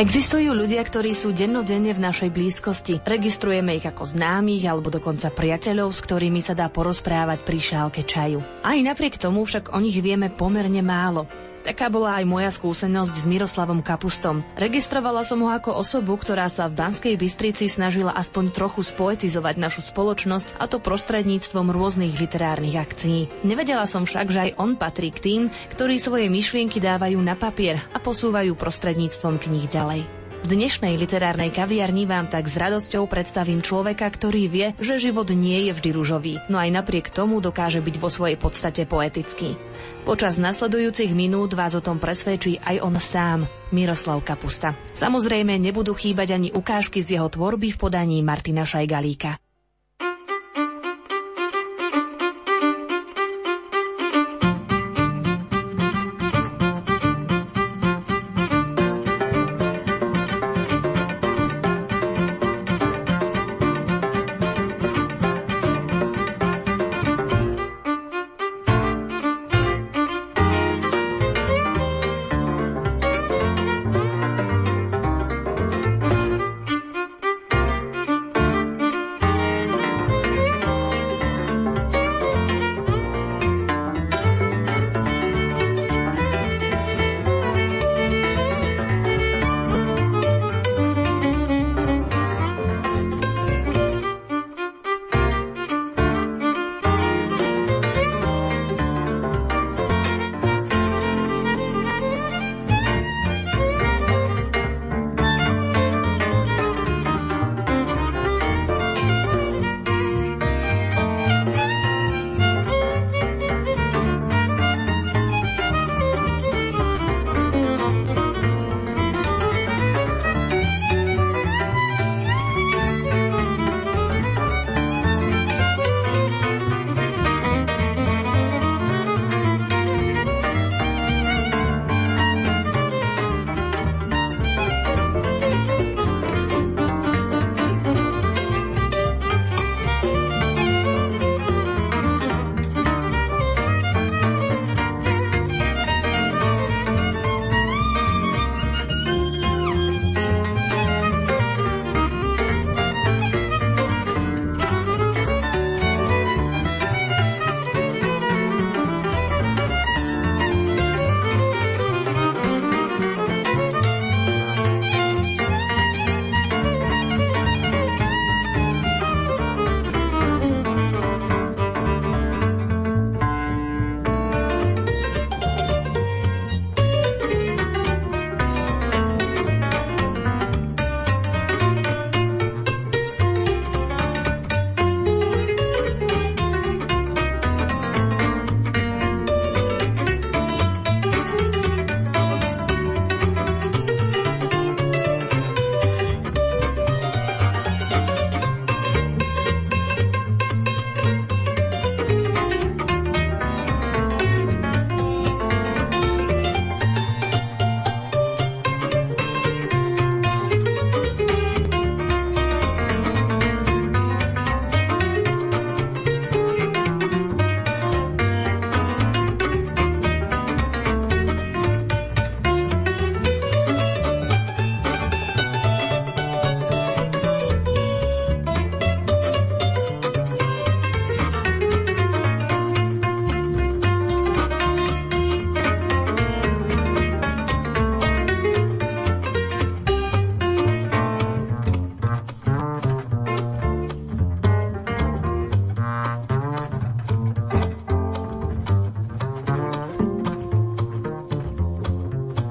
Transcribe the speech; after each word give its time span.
Existujú 0.00 0.56
ľudia, 0.56 0.80
ktorí 0.80 1.12
sú 1.12 1.36
dennodenne 1.36 1.92
v 1.92 2.00
našej 2.00 2.32
blízkosti. 2.32 3.04
Registrujeme 3.04 3.76
ich 3.76 3.84
ako 3.84 4.08
známych 4.08 4.64
alebo 4.64 4.88
dokonca 4.88 5.28
priateľov, 5.28 5.92
s 5.92 6.00
ktorými 6.00 6.40
sa 6.40 6.56
dá 6.56 6.72
porozprávať 6.72 7.44
pri 7.44 7.60
šálke 7.60 8.08
čaju. 8.08 8.40
Aj 8.64 8.80
napriek 8.80 9.20
tomu 9.20 9.44
však 9.44 9.76
o 9.76 9.78
nich 9.84 10.00
vieme 10.00 10.32
pomerne 10.32 10.80
málo. 10.80 11.28
Taká 11.60 11.92
bola 11.92 12.16
aj 12.16 12.24
moja 12.24 12.48
skúsenosť 12.48 13.14
s 13.20 13.24
Miroslavom 13.28 13.84
Kapustom. 13.84 14.40
Registrovala 14.56 15.24
som 15.28 15.44
ho 15.44 15.50
ako 15.52 15.76
osobu, 15.76 16.16
ktorá 16.16 16.48
sa 16.48 16.72
v 16.72 16.80
Banskej 16.80 17.14
Bystrici 17.20 17.68
snažila 17.68 18.16
aspoň 18.16 18.52
trochu 18.52 18.80
spoetizovať 18.80 19.60
našu 19.60 19.84
spoločnosť 19.84 20.56
a 20.56 20.64
to 20.64 20.80
prostredníctvom 20.80 21.68
rôznych 21.68 22.16
literárnych 22.16 22.80
akcií. 22.80 23.28
Nevedela 23.44 23.84
som 23.84 24.08
však, 24.08 24.26
že 24.32 24.40
aj 24.48 24.56
on 24.56 24.80
patrí 24.80 25.12
k 25.12 25.20
tým, 25.20 25.42
ktorí 25.76 26.00
svoje 26.00 26.32
myšlienky 26.32 26.80
dávajú 26.80 27.20
na 27.20 27.36
papier 27.36 27.84
a 27.92 28.00
posúvajú 28.00 28.56
prostredníctvom 28.56 29.36
kníh 29.36 29.68
ďalej. 29.68 30.19
V 30.40 30.56
dnešnej 30.56 30.96
literárnej 30.96 31.52
kaviarni 31.52 32.08
vám 32.08 32.32
tak 32.32 32.48
s 32.48 32.56
radosťou 32.56 33.04
predstavím 33.04 33.60
človeka, 33.60 34.08
ktorý 34.08 34.48
vie, 34.48 34.66
že 34.80 34.96
život 34.96 35.28
nie 35.28 35.68
je 35.68 35.76
vždy 35.76 35.90
ružový, 35.92 36.34
no 36.48 36.56
aj 36.56 36.80
napriek 36.80 37.12
tomu 37.12 37.44
dokáže 37.44 37.84
byť 37.84 37.96
vo 38.00 38.08
svojej 38.08 38.40
podstate 38.40 38.88
poetický. 38.88 39.60
Počas 40.08 40.40
nasledujúcich 40.40 41.12
minút 41.12 41.52
vás 41.52 41.76
o 41.76 41.84
tom 41.84 42.00
presvedčí 42.00 42.56
aj 42.56 42.76
on 42.80 42.96
sám, 42.96 43.44
Miroslav 43.68 44.24
Kapusta. 44.24 44.72
Samozrejme 44.96 45.60
nebudú 45.60 45.92
chýbať 45.92 46.32
ani 46.40 46.48
ukážky 46.56 47.04
z 47.04 47.20
jeho 47.20 47.28
tvorby 47.28 47.76
v 47.76 47.80
podaní 47.80 48.24
Martina 48.24 48.64
Šajgalíka. 48.64 49.49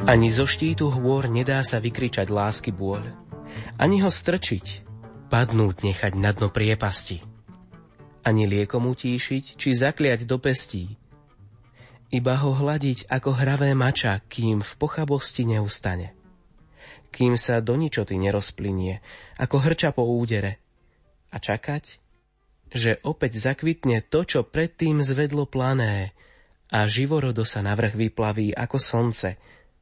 Ani 0.09 0.33
zo 0.33 0.49
štítu 0.49 0.89
hôr 0.89 1.29
nedá 1.29 1.61
sa 1.61 1.77
vykričať 1.77 2.33
lásky 2.33 2.73
bôľ, 2.73 3.13
ani 3.77 4.01
ho 4.01 4.09
strčiť, 4.09 4.81
padnúť 5.29 5.85
nechať 5.85 6.17
na 6.17 6.33
dno 6.33 6.49
priepasti, 6.49 7.21
ani 8.25 8.49
liekom 8.49 8.89
utíšiť, 8.89 9.53
či 9.53 9.69
zakliať 9.69 10.25
do 10.25 10.41
pestí, 10.41 10.97
iba 12.09 12.41
ho 12.41 12.57
hľadiť 12.57 13.05
ako 13.05 13.37
hravé 13.37 13.77
mača, 13.77 14.17
kým 14.25 14.65
v 14.65 14.71
pochabosti 14.81 15.45
neustane. 15.45 16.17
Kým 17.13 17.37
sa 17.37 17.61
do 17.61 17.77
ničoty 17.77 18.17
nerozplynie, 18.17 19.05
ako 19.37 19.61
hrča 19.61 19.93
po 19.93 20.09
údere. 20.09 20.57
A 21.29 21.37
čakať, 21.37 22.01
že 22.73 22.97
opäť 23.05 23.37
zakvitne 23.37 24.01
to, 24.01 24.25
čo 24.25 24.41
predtým 24.41 25.05
zvedlo 25.05 25.45
plané. 25.45 26.17
A 26.73 26.89
živorodo 26.89 27.45
sa 27.45 27.61
navrh 27.61 27.93
vyplaví 27.93 28.57
ako 28.57 28.81
slnce, 28.81 29.37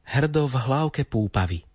hrdo 0.08 0.48
v 0.48 0.54
hlávke 0.56 1.04
púpavy. 1.04 1.68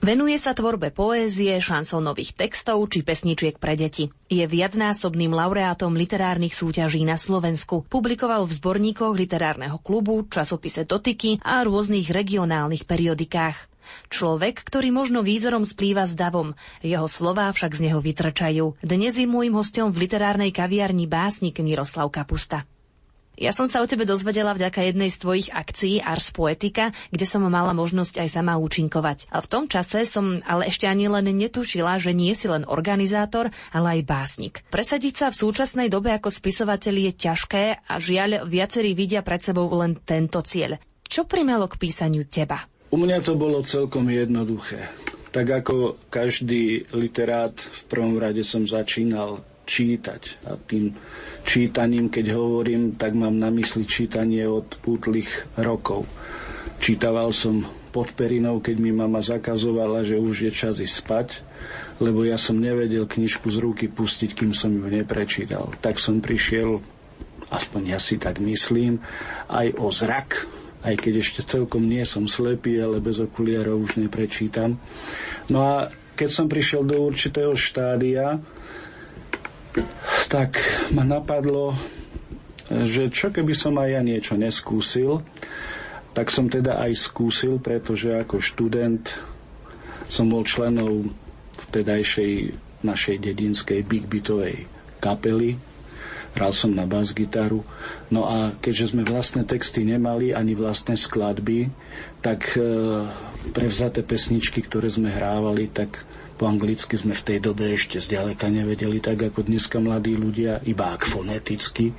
Venuje 0.00 0.40
sa 0.40 0.56
tvorbe 0.56 0.96
poézie, 0.96 1.60
šansónových 1.60 2.32
textov 2.32 2.80
či 2.88 3.04
pesničiek 3.04 3.60
pre 3.60 3.76
deti. 3.76 4.08
Je 4.32 4.40
viacnásobným 4.48 5.28
laureátom 5.28 5.92
literárnych 5.92 6.56
súťaží 6.56 7.04
na 7.04 7.20
Slovensku. 7.20 7.84
Publikoval 7.84 8.48
v 8.48 8.56
zborníkoch 8.56 9.12
literárneho 9.12 9.76
klubu, 9.76 10.24
časopise 10.24 10.88
Dotyky 10.88 11.44
a 11.44 11.60
rôznych 11.68 12.08
regionálnych 12.08 12.88
periodikách. 12.88 13.68
Človek, 14.08 14.62
ktorý 14.64 14.88
možno 14.88 15.20
výzorom 15.20 15.66
splýva 15.66 16.06
s 16.06 16.16
davom, 16.16 16.56
jeho 16.80 17.10
slová 17.10 17.50
však 17.52 17.76
z 17.76 17.90
neho 17.90 18.00
vytrčajú. 18.00 18.80
Dnes 18.80 19.18
je 19.18 19.26
môjim 19.26 19.52
hostom 19.52 19.90
v 19.90 20.08
literárnej 20.08 20.54
kaviarni 20.54 21.10
básnik 21.10 21.58
Miroslav 21.60 22.08
Kapusta. 22.08 22.69
Ja 23.40 23.56
som 23.56 23.64
sa 23.64 23.80
o 23.80 23.88
tebe 23.88 24.04
dozvedela 24.04 24.52
vďaka 24.52 24.84
jednej 24.84 25.08
z 25.08 25.16
tvojich 25.16 25.48
akcií 25.48 26.04
Ars 26.04 26.28
Poetica, 26.28 26.92
kde 27.08 27.24
som 27.24 27.40
mala 27.48 27.72
možnosť 27.72 28.20
aj 28.20 28.28
sama 28.36 28.60
účinkovať. 28.60 29.32
A 29.32 29.40
v 29.40 29.48
tom 29.48 29.64
čase 29.64 30.04
som 30.04 30.44
ale 30.44 30.68
ešte 30.68 30.84
ani 30.84 31.08
len 31.08 31.24
netušila, 31.24 31.96
že 32.04 32.12
nie 32.12 32.36
si 32.36 32.52
len 32.52 32.68
organizátor, 32.68 33.48
ale 33.72 33.96
aj 33.96 34.00
básnik. 34.04 34.54
Presadiť 34.68 35.14
sa 35.16 35.26
v 35.32 35.40
súčasnej 35.40 35.88
dobe 35.88 36.12
ako 36.12 36.28
spisovateľ 36.28 36.94
je 37.08 37.12
ťažké 37.16 37.62
a 37.88 37.94
žiaľ 37.96 38.44
viacerí 38.44 38.92
vidia 38.92 39.24
pred 39.24 39.40
sebou 39.40 39.72
len 39.72 39.96
tento 40.04 40.44
cieľ. 40.44 40.76
Čo 41.08 41.24
primelo 41.24 41.64
k 41.64 41.80
písaniu 41.80 42.28
teba? 42.28 42.68
U 42.92 43.00
mňa 43.00 43.24
to 43.24 43.40
bolo 43.40 43.64
celkom 43.64 44.12
jednoduché. 44.12 44.84
Tak 45.32 45.64
ako 45.64 45.96
každý 46.12 46.84
literát, 46.92 47.56
v 47.56 47.82
prvom 47.88 48.20
rade 48.20 48.44
som 48.44 48.68
začínal 48.68 49.40
čítať. 49.64 50.44
A 50.44 50.60
tým 50.60 50.92
čítaním, 51.50 52.06
keď 52.06 52.38
hovorím, 52.38 52.94
tak 52.94 53.18
mám 53.18 53.34
na 53.34 53.50
mysli 53.50 53.82
čítanie 53.82 54.46
od 54.46 54.78
útlých 54.86 55.50
rokov. 55.58 56.06
Čítaval 56.78 57.34
som 57.34 57.66
pod 57.90 58.14
perinou, 58.14 58.62
keď 58.62 58.76
mi 58.78 58.94
mama 58.94 59.18
zakazovala, 59.18 60.06
že 60.06 60.14
už 60.14 60.46
je 60.46 60.52
čas 60.54 60.78
ísť 60.78 60.94
spať, 61.02 61.28
lebo 61.98 62.22
ja 62.22 62.38
som 62.38 62.54
nevedel 62.54 63.02
knižku 63.02 63.50
z 63.50 63.58
ruky 63.58 63.90
pustiť, 63.90 64.30
kým 64.30 64.54
som 64.54 64.70
ju 64.70 64.86
neprečítal. 64.86 65.74
Tak 65.82 65.98
som 65.98 66.22
prišiel, 66.22 66.78
aspoň 67.50 67.82
ja 67.90 67.98
si 67.98 68.14
tak 68.22 68.38
myslím, 68.38 69.02
aj 69.50 69.74
o 69.74 69.90
zrak, 69.90 70.46
aj 70.86 70.94
keď 70.96 71.12
ešte 71.18 71.40
celkom 71.42 71.82
nie 71.84 72.06
som 72.06 72.30
slepý, 72.30 72.78
ale 72.78 73.02
bez 73.02 73.18
okuliarov 73.18 73.90
už 73.90 73.98
neprečítam. 73.98 74.78
No 75.50 75.66
a 75.66 75.74
keď 76.14 76.28
som 76.30 76.46
prišiel 76.46 76.86
do 76.86 77.02
určitého 77.02 77.52
štádia, 77.58 78.38
tak 80.30 80.62
ma 80.94 81.02
napadlo, 81.02 81.74
že 82.70 83.10
čo 83.10 83.34
keby 83.34 83.50
som 83.50 83.74
aj 83.82 83.98
ja 83.98 84.02
niečo 84.06 84.38
neskúsil, 84.38 85.26
tak 86.14 86.30
som 86.30 86.46
teda 86.46 86.78
aj 86.86 86.94
skúsil, 86.94 87.58
pretože 87.58 88.14
ako 88.14 88.38
študent 88.38 89.10
som 90.06 90.30
bol 90.30 90.46
členom 90.46 91.10
vtedajšej 91.66 92.54
našej 92.86 93.16
dedinskej 93.18 93.82
big 93.82 94.06
bitovej 94.06 94.70
kapely. 95.02 95.58
Hral 96.30 96.54
som 96.54 96.70
na 96.70 96.86
bas 96.86 97.10
gitaru. 97.10 97.66
No 98.06 98.22
a 98.30 98.54
keďže 98.62 98.94
sme 98.94 99.02
vlastné 99.02 99.42
texty 99.42 99.82
nemali, 99.82 100.30
ani 100.30 100.54
vlastné 100.54 100.94
skladby, 100.94 101.74
tak 102.22 102.54
e, 102.54 102.62
prevzaté 103.50 104.06
pesničky, 104.06 104.62
ktoré 104.62 104.86
sme 104.86 105.10
hrávali, 105.10 105.66
tak 105.66 106.06
po 106.40 106.48
anglicky 106.48 106.96
sme 106.96 107.12
v 107.12 107.26
tej 107.28 107.38
dobe 107.44 107.68
ešte 107.68 108.00
zďaleka 108.00 108.48
nevedeli, 108.48 108.96
tak 108.96 109.20
ako 109.28 109.44
dneska 109.44 109.76
mladí 109.76 110.16
ľudia, 110.16 110.64
iba 110.64 110.96
ak 110.96 111.04
foneticky. 111.04 111.92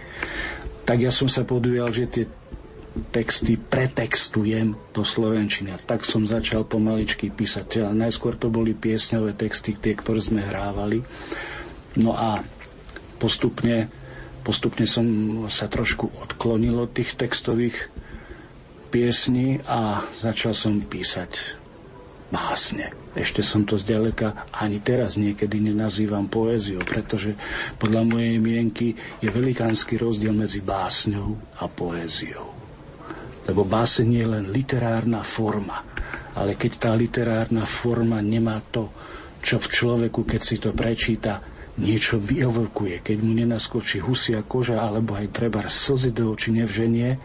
Tak 0.81 0.97
ja 0.97 1.13
som 1.13 1.29
sa 1.29 1.45
podujal, 1.45 1.93
že 1.93 2.09
tie 2.09 2.25
texty 3.13 3.61
pretextujem 3.61 4.73
do 4.97 5.05
slovenčiny. 5.05 5.77
Tak 5.85 6.01
som 6.01 6.25
začal 6.25 6.65
pomaličky 6.65 7.29
písať. 7.29 7.85
A 7.85 7.93
najskôr 7.93 8.33
to 8.33 8.49
boli 8.49 8.73
piesňové 8.73 9.38
texty, 9.38 9.77
tie, 9.77 9.93
ktoré 9.93 10.17
sme 10.17 10.41
hrávali. 10.41 11.05
No 12.01 12.17
a 12.17 12.41
postupne, 13.21 13.93
postupne 14.41 14.89
som 14.89 15.05
sa 15.53 15.69
trošku 15.69 16.09
odklonil 16.17 16.81
od 16.81 16.89
tých 16.89 17.13
textových 17.13 17.93
piesní 18.89 19.61
a 19.69 20.01
začal 20.17 20.57
som 20.57 20.81
písať 20.81 21.60
básne. 22.31 22.95
Ešte 23.11 23.43
som 23.43 23.67
to 23.67 23.75
zďaleka 23.75 24.47
ani 24.55 24.79
teraz 24.79 25.19
niekedy 25.19 25.59
nenazývam 25.59 26.31
poéziou, 26.31 26.79
pretože 26.81 27.35
podľa 27.75 28.07
mojej 28.07 28.39
mienky 28.39 28.95
je 29.19 29.27
velikánsky 29.27 29.99
rozdiel 29.99 30.31
medzi 30.31 30.63
básňou 30.63 31.35
a 31.59 31.67
poéziou. 31.67 32.55
Lebo 33.45 33.67
báseň 33.67 34.07
je 34.07 34.25
len 34.25 34.45
literárna 34.47 35.27
forma, 35.27 35.83
ale 36.39 36.55
keď 36.55 36.71
tá 36.79 36.91
literárna 36.95 37.67
forma 37.67 38.23
nemá 38.23 38.63
to, 38.71 38.87
čo 39.43 39.59
v 39.59 39.67
človeku, 39.67 40.23
keď 40.23 40.41
si 40.41 40.55
to 40.55 40.71
prečíta, 40.71 41.43
niečo 41.81 42.21
vyevokuje, 42.21 43.03
keď 43.03 43.17
mu 43.19 43.35
nenaskočí 43.35 43.99
husia 43.99 44.39
koža 44.45 44.79
alebo 44.79 45.17
aj 45.17 45.35
treba 45.35 45.65
slzy 45.67 46.15
do 46.15 46.31
očí 46.31 46.55
nevženie, 46.55 47.19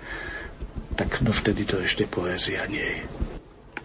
tak 0.96 1.20
dovtedy 1.20 1.68
to 1.68 1.78
ešte 1.78 2.08
poézia 2.08 2.64
nie 2.66 2.82
je. 2.82 3.25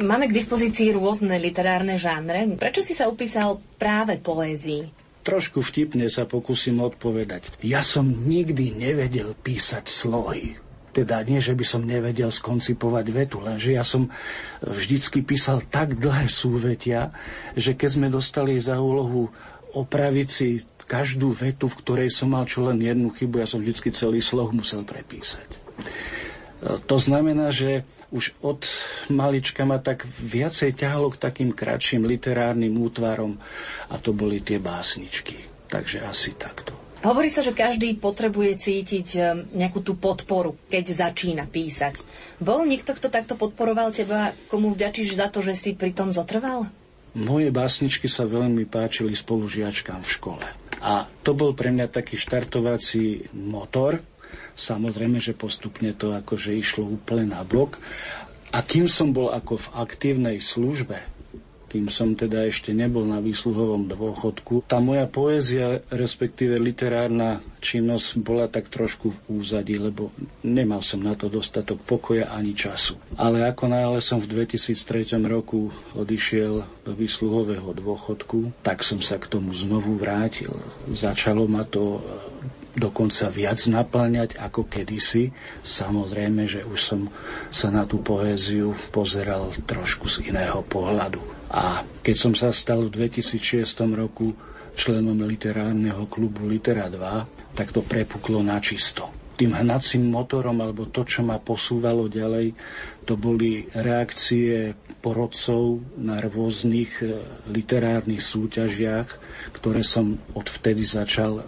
Máme 0.01 0.25
k 0.27 0.33
dispozícii 0.33 0.97
rôzne 0.97 1.37
literárne 1.37 1.93
žánre. 1.93 2.57
Prečo 2.57 2.81
si 2.81 2.97
sa 2.97 3.05
upísal 3.05 3.61
práve 3.77 4.17
poézii? 4.17 4.89
Trošku 5.21 5.61
vtipne 5.61 6.09
sa 6.09 6.25
pokúsim 6.25 6.81
odpovedať. 6.81 7.61
Ja 7.61 7.85
som 7.85 8.09
nikdy 8.09 8.73
nevedel 8.73 9.37
písať 9.37 9.85
slohy. 9.85 10.57
Teda 10.91 11.21
nie, 11.23 11.37
že 11.37 11.53
by 11.53 11.63
som 11.63 11.85
nevedel 11.85 12.27
skoncipovať 12.33 13.05
vetu, 13.15 13.39
lenže 13.39 13.71
ja 13.71 13.85
som 13.85 14.11
vždycky 14.59 15.23
písal 15.23 15.63
tak 15.63 15.95
dlhé 15.95 16.27
súvetia, 16.27 17.15
že 17.55 17.79
keď 17.79 17.89
sme 17.95 18.07
dostali 18.11 18.59
za 18.59 18.75
úlohu 18.75 19.31
opraviť 19.71 20.27
si 20.27 20.59
každú 20.83 21.31
vetu, 21.31 21.71
v 21.71 21.79
ktorej 21.79 22.09
som 22.11 22.35
mal 22.35 22.43
čo 22.43 22.67
len 22.67 22.83
jednu 22.83 23.07
chybu, 23.07 23.39
ja 23.39 23.47
som 23.47 23.63
vždycky 23.63 23.95
celý 23.95 24.19
sloh 24.19 24.51
musel 24.51 24.83
prepísať. 24.83 25.63
To 26.91 26.97
znamená, 26.99 27.55
že 27.55 27.87
už 28.11 28.35
od 28.43 28.67
malička 29.07 29.63
ma 29.63 29.79
tak 29.79 30.03
viacej 30.19 30.75
ťahalo 30.75 31.11
k 31.15 31.21
takým 31.21 31.49
kratším 31.55 32.03
literárnym 32.03 32.75
útvarom 32.75 33.39
a 33.87 33.95
to 33.97 34.11
boli 34.11 34.43
tie 34.43 34.59
básničky. 34.59 35.39
Takže 35.71 36.03
asi 36.03 36.35
takto. 36.35 36.75
Hovorí 37.01 37.33
sa, 37.33 37.41
že 37.41 37.57
každý 37.57 37.97
potrebuje 37.97 38.61
cítiť 38.61 39.07
e, 39.17 39.19
nejakú 39.57 39.81
tú 39.81 39.97
podporu, 39.97 40.53
keď 40.69 41.09
začína 41.09 41.49
písať. 41.49 42.05
Bol 42.37 42.61
niekto, 42.69 42.93
kto 42.93 43.09
takto 43.09 43.33
podporoval 43.33 43.89
teba, 43.89 44.37
komu 44.53 44.69
vďačíš 44.77 45.17
za 45.17 45.25
to, 45.33 45.41
že 45.41 45.57
si 45.57 45.73
pri 45.73 45.97
tom 45.97 46.13
zotrval? 46.13 46.69
Moje 47.17 47.49
básničky 47.49 48.05
sa 48.05 48.29
veľmi 48.29 48.69
páčili 48.69 49.17
spolužiačkám 49.17 50.05
v 50.05 50.13
škole. 50.13 50.45
A 50.81 51.09
to 51.25 51.33
bol 51.33 51.57
pre 51.57 51.73
mňa 51.73 51.89
taký 51.89 52.21
štartovací 52.21 53.33
motor, 53.33 53.97
Samozrejme, 54.55 55.17
že 55.17 55.37
postupne 55.37 55.91
to 55.95 56.13
akože 56.13 56.53
išlo 56.53 56.85
úplne 56.85 57.31
na 57.31 57.41
bok. 57.45 57.81
A 58.51 58.59
kým 58.59 58.85
som 58.91 59.15
bol 59.15 59.31
ako 59.31 59.57
v 59.57 59.67
aktívnej 59.79 60.37
službe, 60.43 60.99
kým 61.71 61.87
som 61.87 62.19
teda 62.19 62.51
ešte 62.51 62.75
nebol 62.75 63.07
na 63.07 63.23
výsluhovom 63.23 63.87
dôchodku. 63.87 64.67
Tá 64.67 64.83
moja 64.83 65.07
poézia, 65.07 65.79
respektíve 65.87 66.59
literárna 66.59 67.39
činnosť 67.63 68.19
bola 68.19 68.51
tak 68.51 68.67
trošku 68.67 69.15
v 69.15 69.39
úzadí, 69.39 69.79
lebo 69.79 70.11
nemal 70.43 70.83
som 70.83 70.99
na 70.99 71.15
to 71.15 71.31
dostatok 71.31 71.79
pokoja 71.87 72.27
ani 72.27 72.51
času. 72.51 72.99
Ale 73.15 73.47
ako 73.47 73.71
náhle 73.71 74.03
som 74.03 74.19
v 74.19 74.43
2003 74.43 75.15
roku 75.23 75.71
odišiel 75.95 76.83
do 76.83 76.91
výsluhového 76.91 77.71
dôchodku, 77.71 78.51
tak 78.67 78.83
som 78.83 78.99
sa 78.99 79.15
k 79.15 79.31
tomu 79.31 79.55
znovu 79.55 79.95
vrátil. 79.95 80.51
Začalo 80.91 81.47
ma 81.47 81.63
to 81.63 82.03
dokonca 82.75 83.27
viac 83.27 83.59
naplňať 83.67 84.39
ako 84.39 84.67
kedysi. 84.67 85.31
Samozrejme, 85.63 86.47
že 86.47 86.61
už 86.63 86.79
som 86.79 87.01
sa 87.51 87.67
na 87.67 87.83
tú 87.83 87.99
poéziu 87.99 88.71
pozeral 88.95 89.51
trošku 89.67 90.07
z 90.07 90.31
iného 90.31 90.63
pohľadu. 90.63 91.19
A 91.51 91.83
keď 91.99 92.15
som 92.15 92.33
sa 92.33 92.55
stal 92.55 92.87
v 92.87 93.07
2006 93.07 93.65
roku 93.91 94.31
členom 94.75 95.19
literárneho 95.27 96.07
klubu 96.07 96.47
Litera 96.47 96.87
2, 96.87 97.51
tak 97.55 97.75
to 97.75 97.83
prepuklo 97.83 98.39
na 98.39 98.55
čisto. 98.63 99.11
Tým 99.35 99.57
hnacím 99.57 100.07
motorom, 100.07 100.61
alebo 100.61 100.87
to, 100.87 101.01
čo 101.03 101.25
ma 101.25 101.41
posúvalo 101.41 102.07
ďalej, 102.07 102.53
to 103.03 103.17
boli 103.17 103.65
reakcie 103.73 104.77
porodcov 105.01 105.81
na 105.97 106.21
rôznych 106.21 107.01
e, 107.01 107.17
literárnych 107.49 108.21
súťažiach, 108.21 109.09
ktoré 109.57 109.81
som 109.81 110.21
odvtedy 110.37 110.85
začal 110.85 111.41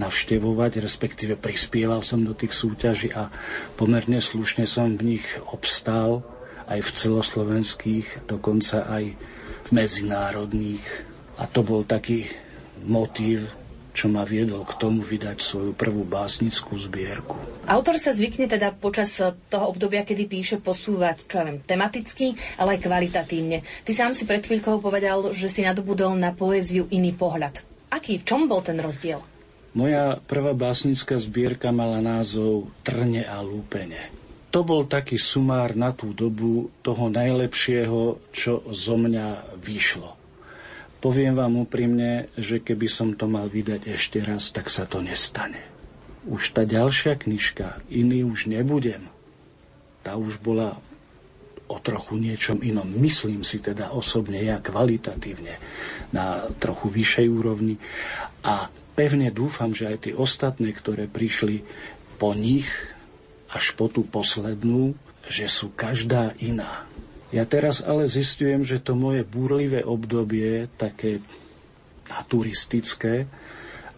navštevovať, 0.00 0.80
respektíve 0.80 1.36
prispieval 1.36 2.00
som 2.00 2.24
do 2.24 2.32
tých 2.32 2.56
súťaží 2.56 3.12
a 3.12 3.28
pomerne 3.76 4.20
slušne 4.22 4.64
som 4.64 4.96
v 4.96 5.16
nich 5.16 5.26
obstál 5.52 6.24
aj 6.68 6.80
v 6.80 6.90
celoslovenských, 6.94 8.06
dokonca 8.24 8.88
aj 8.88 9.04
v 9.62 9.68
medzinárodných. 9.68 10.84
A 11.36 11.44
to 11.48 11.60
bol 11.60 11.84
taký 11.84 12.28
motív 12.84 13.44
čo 13.92 14.08
ma 14.08 14.24
viedol 14.24 14.64
k 14.64 14.76
tomu 14.80 15.04
vydať 15.04 15.38
svoju 15.44 15.72
prvú 15.76 16.08
básnickú 16.08 16.80
zbierku. 16.80 17.36
Autor 17.68 18.00
sa 18.00 18.16
zvykne 18.16 18.48
teda 18.48 18.72
počas 18.72 19.12
toho 19.52 19.64
obdobia, 19.68 20.02
kedy 20.02 20.24
píše, 20.26 20.56
posúvať, 20.58 21.28
čo 21.28 21.44
ja 21.44 21.44
viem, 21.44 21.60
tematicky, 21.60 22.32
ale 22.56 22.80
aj 22.80 22.88
kvalitatívne. 22.88 23.60
Ty 23.84 23.92
sám 23.92 24.12
si 24.16 24.24
pred 24.24 24.40
chvíľkou 24.42 24.80
povedal, 24.80 25.36
že 25.36 25.52
si 25.52 25.60
nadobudol 25.60 26.16
na 26.16 26.32
poéziu 26.32 26.88
iný 26.88 27.12
pohľad. 27.12 27.60
Aký, 27.92 28.16
v 28.16 28.24
čom 28.24 28.48
bol 28.48 28.64
ten 28.64 28.80
rozdiel? 28.80 29.20
Moja 29.72 30.20
prvá 30.28 30.52
básnická 30.52 31.16
zbierka 31.16 31.72
mala 31.72 32.04
názov 32.04 32.68
Trne 32.84 33.24
a 33.24 33.40
lúpene. 33.40 34.12
To 34.52 34.60
bol 34.60 34.84
taký 34.84 35.16
sumár 35.16 35.72
na 35.72 35.96
tú 35.96 36.12
dobu 36.12 36.68
toho 36.84 37.08
najlepšieho, 37.08 38.20
čo 38.36 38.60
zo 38.68 39.00
mňa 39.00 39.56
vyšlo. 39.56 40.12
Poviem 41.00 41.40
vám 41.40 41.56
úprimne, 41.64 42.28
že 42.36 42.60
keby 42.60 42.84
som 42.84 43.16
to 43.16 43.24
mal 43.24 43.48
vydať 43.48 43.88
ešte 43.88 44.20
raz, 44.20 44.52
tak 44.52 44.68
sa 44.68 44.84
to 44.84 45.00
nestane. 45.00 45.58
Už 46.28 46.52
tá 46.52 46.68
ďalšia 46.68 47.16
knižka, 47.16 47.80
iný 47.88 48.28
už 48.28 48.52
nebudem, 48.52 49.08
tá 50.04 50.20
už 50.20 50.36
bola 50.36 50.78
o 51.64 51.80
trochu 51.80 52.20
niečom 52.20 52.60
inom. 52.60 52.84
Myslím 52.84 53.40
si 53.40 53.56
teda 53.56 53.96
osobne 53.96 54.36
ja 54.44 54.60
kvalitatívne 54.60 55.56
na 56.12 56.44
trochu 56.60 56.92
vyššej 56.92 57.26
úrovni 57.32 57.80
a 58.44 58.68
pevne 58.92 59.32
dúfam, 59.32 59.72
že 59.72 59.88
aj 59.88 59.98
tie 60.08 60.14
ostatné, 60.16 60.72
ktoré 60.72 61.08
prišli 61.08 61.64
po 62.20 62.36
nich 62.36 62.68
až 63.52 63.76
po 63.76 63.88
tú 63.88 64.04
poslednú, 64.06 64.96
že 65.28 65.48
sú 65.48 65.72
každá 65.72 66.32
iná. 66.40 66.88
Ja 67.32 67.48
teraz 67.48 67.80
ale 67.80 68.08
zistujem, 68.08 68.64
že 68.64 68.80
to 68.80 68.92
moje 68.92 69.24
búrlivé 69.24 69.80
obdobie, 69.84 70.68
také 70.76 71.24
naturistické, 72.08 73.24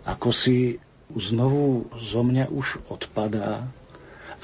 ako 0.06 0.30
si 0.30 0.78
znovu 1.14 1.90
zo 1.98 2.22
mňa 2.22 2.50
už 2.50 2.86
odpadá 2.86 3.66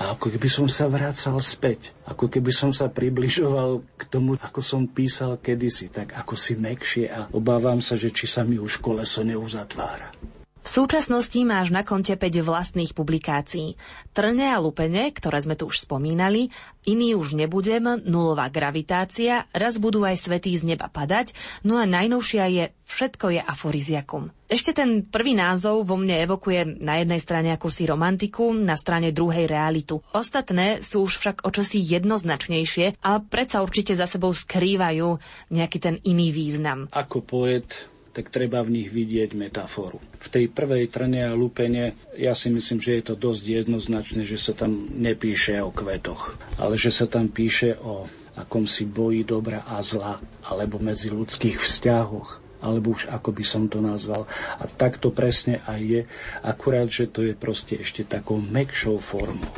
a 0.01 0.17
ako 0.17 0.33
keby 0.33 0.49
som 0.49 0.65
sa 0.65 0.89
vracal 0.89 1.37
späť, 1.45 1.93
ako 2.09 2.33
keby 2.33 2.49
som 2.57 2.73
sa 2.73 2.89
približoval 2.89 3.85
k 4.01 4.03
tomu, 4.09 4.41
ako 4.41 4.65
som 4.65 4.89
písal 4.89 5.37
kedysi, 5.37 5.93
tak 5.93 6.17
ako 6.17 6.41
si 6.41 6.57
mekšie 6.57 7.05
a 7.13 7.29
obávam 7.37 7.85
sa, 7.85 8.01
že 8.01 8.09
či 8.09 8.25
sa 8.25 8.41
mi 8.41 8.57
už 8.57 8.81
koleso 8.81 9.21
neuzatvára. 9.21 10.30
V 10.61 10.69
súčasnosti 10.69 11.41
máš 11.49 11.73
na 11.73 11.81
konte 11.81 12.13
5 12.13 12.45
vlastných 12.45 12.93
publikácií. 12.93 13.81
Trne 14.13 14.53
a 14.53 14.61
lupene, 14.61 15.09
ktoré 15.09 15.41
sme 15.41 15.57
tu 15.57 15.73
už 15.73 15.89
spomínali, 15.89 16.53
iný 16.85 17.17
už 17.17 17.33
nebudem, 17.33 18.05
nulová 18.05 18.53
gravitácia, 18.53 19.49
raz 19.57 19.81
budú 19.81 20.05
aj 20.05 20.21
svetí 20.21 20.53
z 20.53 20.77
neba 20.77 20.93
padať, 20.93 21.33
no 21.65 21.81
a 21.81 21.89
najnovšia 21.89 22.45
je 22.53 22.65
Všetko 22.91 23.31
je 23.31 23.39
aforiziakum. 23.39 24.35
Ešte 24.51 24.75
ten 24.75 25.07
prvý 25.07 25.39
názov 25.39 25.87
vo 25.87 25.95
mne 25.95 26.27
evokuje 26.27 26.83
na 26.83 26.99
jednej 26.99 27.23
strane 27.23 27.55
akúsi 27.55 27.87
romantiku, 27.87 28.51
na 28.51 28.75
strane 28.75 29.15
druhej 29.15 29.47
realitu. 29.47 30.03
Ostatné 30.11 30.83
sú 30.83 31.07
už 31.07 31.23
však 31.23 31.47
očosi 31.47 31.79
jednoznačnejšie, 31.79 32.99
ale 32.99 33.19
predsa 33.31 33.63
určite 33.63 33.95
za 33.95 34.11
sebou 34.11 34.35
skrývajú 34.35 35.23
nejaký 35.55 35.79
ten 35.79 35.95
iný 36.03 36.35
význam. 36.35 36.91
Ako 36.91 37.23
poet 37.23 37.87
tak 38.11 38.35
treba 38.35 38.63
v 38.67 38.83
nich 38.83 38.89
vidieť 38.91 39.39
metaforu. 39.39 40.03
V 40.19 40.29
tej 40.29 40.51
prvej 40.51 40.91
trne 40.91 41.31
a 41.31 41.39
lupene 41.39 41.95
ja 42.19 42.35
si 42.35 42.51
myslím, 42.51 42.83
že 42.83 42.99
je 42.99 43.05
to 43.07 43.15
dosť 43.15 43.43
jednoznačné, 43.63 44.27
že 44.27 44.39
sa 44.39 44.53
tam 44.53 44.91
nepíše 44.91 45.63
o 45.63 45.71
kvetoch, 45.71 46.35
ale 46.59 46.75
že 46.75 46.91
sa 46.91 47.07
tam 47.07 47.31
píše 47.31 47.79
o 47.79 48.11
akomsi 48.35 48.87
boji 48.87 49.23
dobra 49.23 49.63
a 49.67 49.79
zla, 49.85 50.19
alebo 50.43 50.81
medzi 50.83 51.13
ľudských 51.13 51.61
vzťahoch, 51.61 52.41
alebo 52.61 52.93
už 52.93 53.09
ako 53.09 53.31
by 53.33 53.45
som 53.45 53.69
to 53.69 53.81
nazval. 53.81 54.29
A 54.61 54.65
tak 54.69 55.01
to 55.01 55.13
presne 55.13 55.65
aj 55.65 55.81
je, 55.81 56.01
akurát, 56.45 56.89
že 56.89 57.09
to 57.09 57.25
je 57.25 57.35
proste 57.37 57.81
ešte 57.81 58.05
takou 58.05 58.41
mekšou 58.41 59.01
formou. 59.01 59.49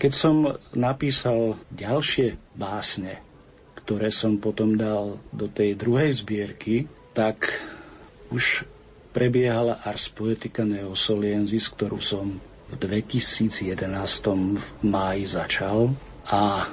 Keď 0.00 0.12
som 0.12 0.56
napísal 0.76 1.60
ďalšie 1.72 2.36
básne, 2.56 3.20
ktoré 3.80 4.12
som 4.12 4.38
potom 4.38 4.76
dal 4.76 5.18
do 5.32 5.48
tej 5.48 5.74
druhej 5.74 6.14
zbierky, 6.14 6.86
tak 7.16 7.58
už 8.30 8.66
prebiehala 9.10 9.82
Ars 9.82 10.06
Poetica 10.10 10.62
Neosoliensis, 10.62 11.66
ktorú 11.70 11.98
som 11.98 12.38
v 12.70 12.74
2011 12.78 13.74
v 14.54 14.64
máji 14.86 15.24
začal 15.26 15.90
a 16.30 16.70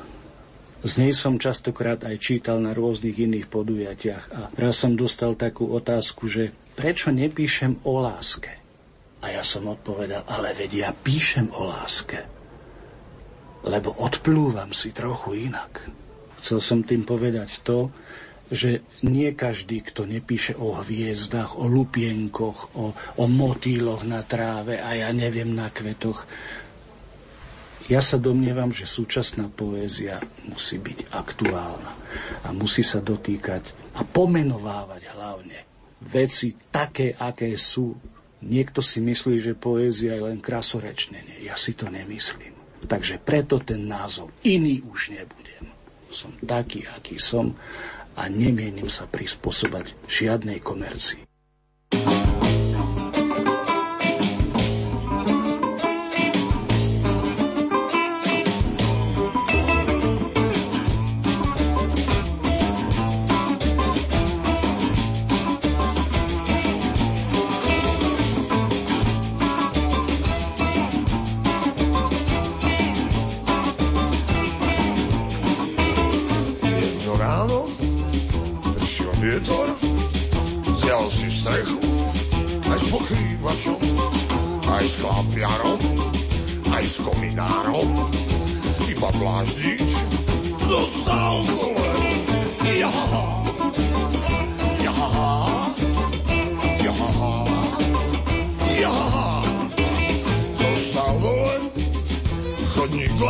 z 0.85 0.93
nej 1.01 1.13
som 1.17 1.41
častokrát 1.41 2.05
aj 2.05 2.21
čítal 2.21 2.61
na 2.61 2.77
rôznych 2.77 3.17
iných 3.17 3.49
podujatiach 3.49 4.23
a 4.29 4.41
raz 4.53 4.77
som 4.77 4.93
dostal 4.93 5.33
takú 5.33 5.73
otázku, 5.73 6.29
že 6.29 6.53
prečo 6.77 7.09
nepíšem 7.09 7.81
o 7.81 7.97
láske? 7.97 8.53
A 9.25 9.33
ja 9.33 9.41
som 9.41 9.65
odpovedal, 9.65 10.21
ale 10.29 10.53
vedia, 10.53 10.87
ja 10.87 10.91
píšem 10.93 11.49
o 11.49 11.65
láske, 11.65 12.21
lebo 13.65 13.97
odplúvam 13.97 14.69
si 14.69 14.93
trochu 14.93 15.49
inak. 15.49 15.89
Chcel 16.37 16.61
som 16.61 16.85
tým 16.85 17.01
povedať 17.01 17.65
to, 17.65 17.89
že 18.47 18.83
nie 19.03 19.35
každý, 19.35 19.83
kto 19.83 20.07
nepíše 20.07 20.55
o 20.55 20.79
hviezdach, 20.79 21.59
o 21.59 21.67
lupienkoch, 21.67 22.79
o, 22.79 22.95
o 22.95 23.25
motýloch 23.27 24.07
na 24.07 24.23
tráve 24.23 24.79
a 24.79 24.95
ja 24.95 25.11
neviem 25.11 25.51
na 25.51 25.67
kvetoch, 25.67 26.23
ja 27.87 28.03
sa 28.03 28.19
domnievam, 28.19 28.67
že 28.67 28.83
súčasná 28.83 29.47
poézia 29.47 30.19
musí 30.43 30.75
byť 30.75 31.07
aktuálna 31.07 31.93
a 32.43 32.51
musí 32.51 32.83
sa 32.83 32.99
dotýkať 32.99 33.95
a 33.95 34.03
pomenovávať 34.03 35.03
hlavne 35.15 35.57
veci 36.03 36.51
také, 36.67 37.15
aké 37.15 37.55
sú. 37.55 37.95
Niekto 38.43 38.83
si 38.85 39.01
myslí, 39.01 39.39
že 39.39 39.57
poézia 39.57 40.13
je 40.19 40.29
len 40.29 40.37
krasorečnenie. 40.43 41.47
Ja 41.47 41.57
si 41.57 41.73
to 41.73 41.89
nemyslím. 41.89 42.53
Takže 42.85 43.17
preto 43.23 43.57
ten 43.63 43.89
názov 43.89 44.29
iný 44.45 44.83
už 44.85 45.15
nebudem. 45.15 45.71
Som 46.11 46.35
taký, 46.43 46.85
aký 46.91 47.17
som 47.17 47.57
a 48.17 48.25
nemienim 48.25 48.89
sa 48.89 49.05
prispôsobať 49.05 49.93
žiadnej 50.09 50.57
komercii. 50.65 51.26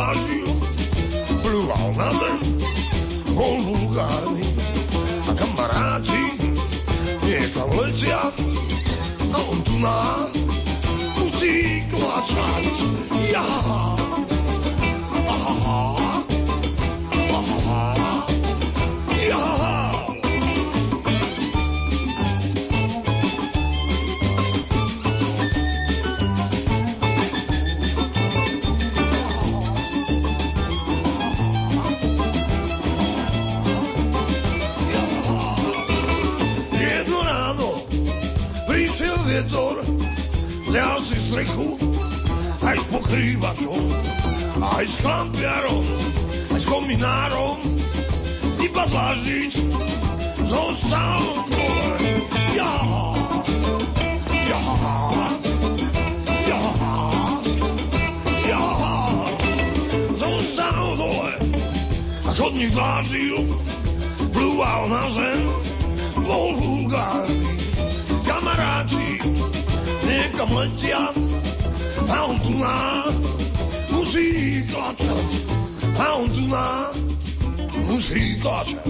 vážil, 0.08 0.48
plúval 1.44 1.92
na 1.92 2.08
zem, 2.16 2.40
bol 3.36 3.60
vulgárny 3.60 4.48
a 5.28 5.32
kamaráti 5.36 6.24
niekam 7.28 7.68
letia 7.76 8.32
a 9.28 9.36
on 9.52 9.60
tu 9.68 9.76
na 9.76 10.24
musí 11.12 11.84
klačať. 11.92 12.72
Jaha! 13.28 13.97
strechu, 41.38 41.78
aj 42.66 42.76
s 42.82 42.86
pokrývačom, 42.90 43.82
aj 44.58 44.84
s 44.90 44.98
klampiarom, 44.98 45.86
aj 46.50 46.58
s 46.58 46.66
kominárom, 46.66 47.62
iba 48.58 48.82
dlaždič 48.90 49.62
zostal 50.42 51.22
dole. 51.46 51.94
Ja, 52.58 52.74
ja, 54.50 54.62
ja, 56.42 56.62
ja, 58.50 58.64
zostal 60.18 60.86
dole. 60.98 61.32
A 62.26 62.30
chodník 62.34 62.74
dláždil, 62.74 63.46
plúval 64.34 64.90
na 64.90 65.06
zem, 65.14 65.42
bol 66.18 66.50
vulgárny, 66.58 67.46
kamaráti, 68.26 69.17
niekam 70.38 70.54
letia 70.54 71.02
a 72.06 72.16
on 72.30 72.38
tu 72.46 72.54
nás 72.62 73.14
musí 73.90 74.62
klačať. 74.70 75.28
A 75.98 76.06
on 76.14 76.30
tu 76.30 76.44
nás 76.46 76.94
musí 77.90 78.38
klačať. 78.38 78.86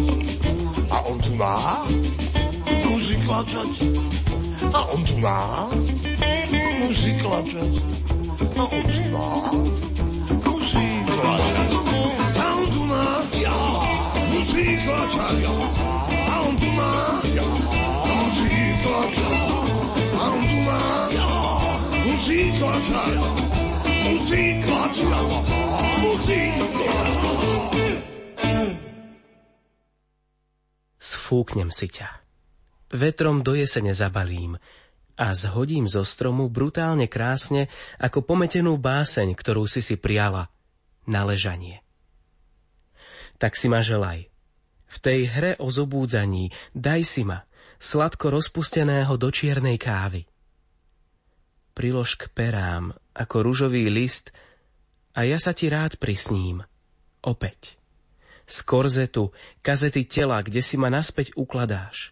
A 0.93 0.97
on 1.09 1.17
tu 1.25 1.33
nás 1.41 1.89
musí 2.85 3.17
klačať. 3.25 3.73
A 4.77 4.81
on 4.93 5.01
tu 5.09 5.17
nás 5.25 5.73
musí 6.85 7.17
klačať. 7.17 7.73
A 8.53 8.63
on 8.69 8.85
tu 8.93 9.05
nás 9.09 9.57
musí 10.53 10.87
klačať. 11.09 11.71
A 12.37 12.47
on 12.61 12.69
tu 12.77 12.83
nás 12.93 13.25
ja, 13.41 13.57
musí 14.37 14.67
klačať. 14.85 15.37
Ja. 15.41 15.53
A 16.13 16.35
on 16.45 16.55
tu 16.61 16.71
nás 16.77 17.25
ja, 17.33 17.49
musí 18.05 18.53
klačať. 18.85 19.49
A 20.19 20.25
on 20.35 20.43
tu 20.45 20.59
nás 20.67 21.09
ja, 21.15 21.38
musí 22.19 22.51
klačať. 22.59 23.15
Musí 24.03 24.45
klačať. 24.59 25.31
Musí 26.03 26.43
klačať. 26.75 27.41
Sfúknem 30.99 31.71
si 31.71 31.87
ťa. 31.87 32.11
Vetrom 32.91 33.47
do 33.47 33.55
jesene 33.55 33.95
zabalím 33.95 34.59
a 35.15 35.31
zhodím 35.31 35.87
zo 35.87 36.03
stromu 36.03 36.51
brutálne 36.51 37.07
krásne 37.07 37.71
ako 38.03 38.27
pometenú 38.27 38.75
báseň, 38.83 39.39
ktorú 39.39 39.71
si 39.71 39.79
si 39.79 39.95
na 41.07 41.23
ležanie. 41.23 41.87
Tak 43.39 43.55
si 43.55 43.71
ma 43.71 43.79
želaj. 43.79 44.27
V 44.91 44.97
tej 44.99 45.21
hre 45.31 45.53
o 45.63 45.71
zobúdzaní 45.71 46.51
daj 46.75 47.07
si 47.07 47.23
ma, 47.23 47.47
sladko 47.79 48.35
rozpusteného 48.35 49.15
do 49.15 49.31
čiernej 49.31 49.79
kávy. 49.79 50.27
Prilož 51.79 52.19
k 52.19 52.27
perám 52.35 52.91
ako 53.15 53.47
ružový 53.47 53.87
list 53.87 54.35
a 55.15 55.23
ja 55.23 55.39
sa 55.39 55.55
ti 55.55 55.71
rád 55.71 55.95
prisním. 56.03 56.67
Opäť. 57.23 57.79
Z 58.51 58.67
korzetu, 58.67 59.31
kazety 59.63 60.03
tela, 60.03 60.43
kde 60.43 60.59
si 60.59 60.75
ma 60.75 60.91
naspäť 60.91 61.39
ukladáš. 61.39 62.11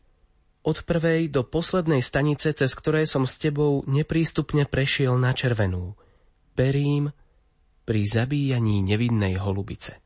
Od 0.63 0.87
prvej 0.87 1.27
do 1.35 1.43
poslednej 1.43 1.99
stanice, 1.99 2.55
cez 2.55 2.79
ktoré 2.79 3.11
som 3.11 3.27
s 3.27 3.43
tebou 3.43 3.83
neprístupne 3.91 4.71
prešiel 4.71 5.19
na 5.19 5.35
červenú. 5.35 5.99
Perím 6.55 7.11
pri 7.83 8.07
zabíjaní 8.07 8.87
nevinnej 8.87 9.35
holubice. 9.43 10.06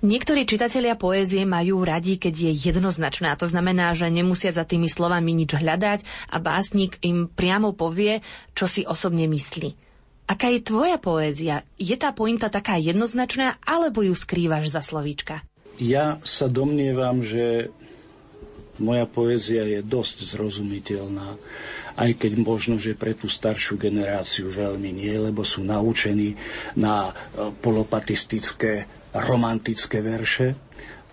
Niektorí 0.00 0.48
čitatelia 0.48 0.96
poézie 0.96 1.44
majú 1.44 1.84
radi, 1.84 2.16
keď 2.16 2.48
je 2.48 2.72
jednoznačná. 2.72 3.36
To 3.36 3.44
znamená, 3.44 3.92
že 3.92 4.08
nemusia 4.08 4.48
za 4.48 4.64
tými 4.64 4.88
slovami 4.88 5.36
nič 5.36 5.52
hľadať 5.52 6.00
a 6.32 6.40
básnik 6.40 6.96
im 7.04 7.28
priamo 7.28 7.76
povie, 7.76 8.24
čo 8.56 8.64
si 8.64 8.88
osobne 8.88 9.28
myslí. 9.28 9.76
Aká 10.24 10.48
je 10.48 10.64
tvoja 10.64 10.96
poézia? 10.96 11.68
Je 11.76 11.92
tá 12.00 12.16
pointa 12.16 12.48
taká 12.48 12.80
jednoznačná, 12.80 13.60
alebo 13.60 14.00
ju 14.00 14.16
skrývaš 14.16 14.72
za 14.72 14.80
slovíčka? 14.80 15.44
Ja 15.76 16.16
sa 16.24 16.48
domnievam, 16.48 17.20
že 17.20 17.68
moja 18.80 19.04
poézia 19.04 19.68
je 19.68 19.84
dosť 19.84 20.24
zrozumiteľná, 20.32 21.36
aj 22.00 22.10
keď 22.16 22.32
možno, 22.40 22.80
že 22.80 22.96
pre 22.96 23.12
tú 23.12 23.28
staršiu 23.28 23.76
generáciu 23.76 24.48
veľmi 24.48 24.96
nie, 24.96 25.12
lebo 25.12 25.44
sú 25.44 25.60
naučení 25.60 26.40
na 26.72 27.12
e, 27.12 27.52
polopatistické 27.60 28.88
romantické 29.14 30.00
verše, 30.00 30.54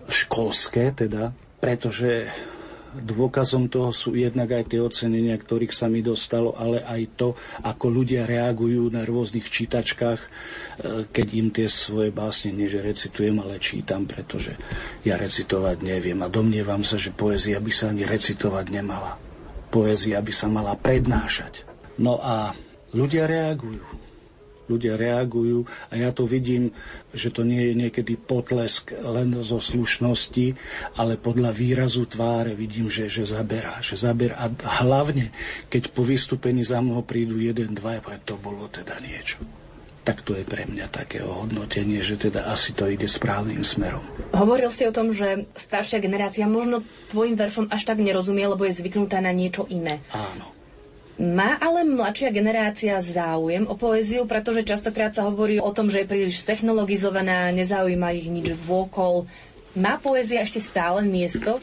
školské 0.08 0.94
teda, 0.94 1.34
pretože 1.58 2.30
dôkazom 2.98 3.70
toho 3.70 3.94
sú 3.94 4.18
jednak 4.18 4.58
aj 4.58 4.74
tie 4.74 4.80
ocenenia, 4.82 5.38
ktorých 5.38 5.74
sa 5.76 5.86
mi 5.92 6.02
dostalo, 6.02 6.56
ale 6.58 6.82
aj 6.82 7.02
to, 7.20 7.30
ako 7.62 7.86
ľudia 7.92 8.26
reagujú 8.26 8.90
na 8.90 9.06
rôznych 9.06 9.46
čítačkách, 9.46 10.22
e, 10.24 10.30
keď 11.12 11.28
im 11.36 11.48
tie 11.54 11.68
svoje 11.70 12.10
básne 12.10 12.56
nie 12.56 12.66
že 12.66 12.82
recitujem, 12.82 13.38
ale 13.38 13.62
čítam, 13.62 14.10
pretože 14.10 14.56
ja 15.06 15.20
recitovať 15.20 15.84
neviem 15.84 16.18
a 16.26 16.32
domnievam 16.32 16.82
sa, 16.82 16.98
že 16.98 17.14
poézia 17.14 17.62
by 17.62 17.72
sa 17.72 17.94
ani 17.94 18.08
recitovať 18.08 18.66
nemala. 18.74 19.20
Poézia 19.70 20.24
by 20.24 20.34
sa 20.34 20.48
mala 20.48 20.74
prednášať. 20.80 21.68
No 22.00 22.18
a 22.24 22.56
ľudia 22.96 23.28
reagujú 23.28 23.84
ľudia 24.68 25.00
reagujú 25.00 25.64
a 25.90 25.94
ja 25.96 26.12
to 26.12 26.28
vidím, 26.28 26.72
že 27.16 27.32
to 27.32 27.48
nie 27.48 27.72
je 27.72 27.74
niekedy 27.74 28.20
potlesk 28.20 28.94
len 28.94 29.34
zo 29.42 29.58
slušnosti, 29.58 30.54
ale 31.00 31.16
podľa 31.16 31.52
výrazu 31.56 32.06
tváre 32.06 32.54
vidím, 32.54 32.92
že, 32.92 33.08
že 33.08 33.28
zaberá, 33.28 33.80
že 33.80 33.98
zaberá. 33.98 34.38
A 34.38 34.52
hlavne, 34.84 35.32
keď 35.72 35.92
po 35.92 36.04
vystúpení 36.04 36.62
za 36.62 36.84
mnou 36.84 37.02
prídu 37.02 37.40
jeden, 37.40 37.74
dva, 37.74 38.00
to 38.24 38.38
bolo 38.38 38.68
teda 38.70 39.00
niečo 39.02 39.40
tak 40.08 40.24
to 40.24 40.40
je 40.40 40.48
pre 40.48 40.64
mňa 40.64 40.88
také 40.88 41.20
ohodnotenie, 41.20 42.00
že 42.00 42.16
teda 42.16 42.48
asi 42.48 42.72
to 42.72 42.88
ide 42.88 43.12
správnym 43.12 43.60
smerom. 43.60 44.00
Hovoril 44.32 44.72
si 44.72 44.88
o 44.88 44.96
tom, 44.96 45.12
že 45.12 45.52
staršia 45.52 46.00
generácia 46.00 46.48
možno 46.48 46.80
tvojim 47.12 47.36
veršom 47.36 47.68
až 47.68 47.84
tak 47.84 48.00
nerozumie, 48.00 48.48
lebo 48.48 48.64
je 48.64 48.80
zvyknutá 48.80 49.20
na 49.20 49.36
niečo 49.36 49.68
iné. 49.68 50.00
Áno. 50.16 50.57
Má 51.18 51.58
ale 51.58 51.82
mladšia 51.82 52.30
generácia 52.30 52.94
záujem 53.02 53.66
o 53.66 53.74
poéziu, 53.74 54.30
pretože 54.30 54.62
častokrát 54.62 55.18
sa 55.18 55.26
hovorí 55.26 55.58
o 55.58 55.74
tom, 55.74 55.90
že 55.90 56.06
je 56.06 56.12
príliš 56.14 56.46
technologizovaná, 56.46 57.50
nezaujíma 57.58 58.14
ich 58.14 58.30
nič 58.30 58.54
vôkol. 58.70 59.26
Má 59.74 59.98
poézia 59.98 60.46
ešte 60.46 60.62
stále 60.62 61.02
miesto 61.02 61.58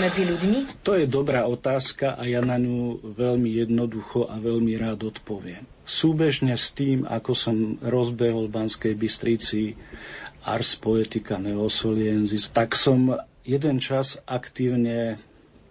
medzi 0.00 0.24
ľuďmi? 0.24 0.80
To 0.80 0.96
je 0.96 1.04
dobrá 1.04 1.44
otázka 1.44 2.16
a 2.16 2.24
ja 2.24 2.40
na 2.40 2.56
ňu 2.56 3.04
veľmi 3.12 3.60
jednoducho 3.60 4.24
a 4.24 4.40
veľmi 4.40 4.72
rád 4.80 5.12
odpoviem. 5.12 5.68
Súbežne 5.84 6.56
s 6.56 6.72
tým, 6.72 7.04
ako 7.04 7.32
som 7.36 7.56
rozbehol 7.84 8.48
v 8.48 8.56
Banskej 8.56 8.96
Bystrici 8.96 9.76
Ars 10.48 10.80
Poetica 10.80 11.36
Neosoliensis, 11.36 12.48
tak 12.48 12.72
som 12.72 13.20
jeden 13.44 13.76
čas 13.84 14.16
aktívne 14.24 15.20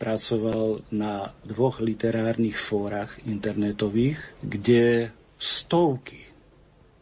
pracoval 0.03 0.83
na 0.91 1.31
dvoch 1.47 1.79
literárnych 1.79 2.59
fórach 2.59 3.15
internetových, 3.23 4.19
kde 4.43 5.15
stovky 5.39 6.19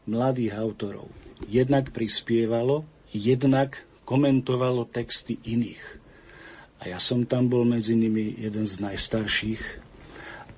mladých 0.06 0.54
autorov 0.54 1.10
jednak 1.50 1.90
prispievalo, 1.90 2.86
jednak 3.10 3.82
komentovalo 4.06 4.86
texty 4.86 5.42
iných. 5.42 5.82
A 6.82 6.94
ja 6.94 7.00
som 7.02 7.26
tam 7.26 7.50
bol 7.50 7.66
medzi 7.66 7.98
nimi 7.98 8.38
jeden 8.38 8.66
z 8.70 8.82
najstarších 8.82 9.62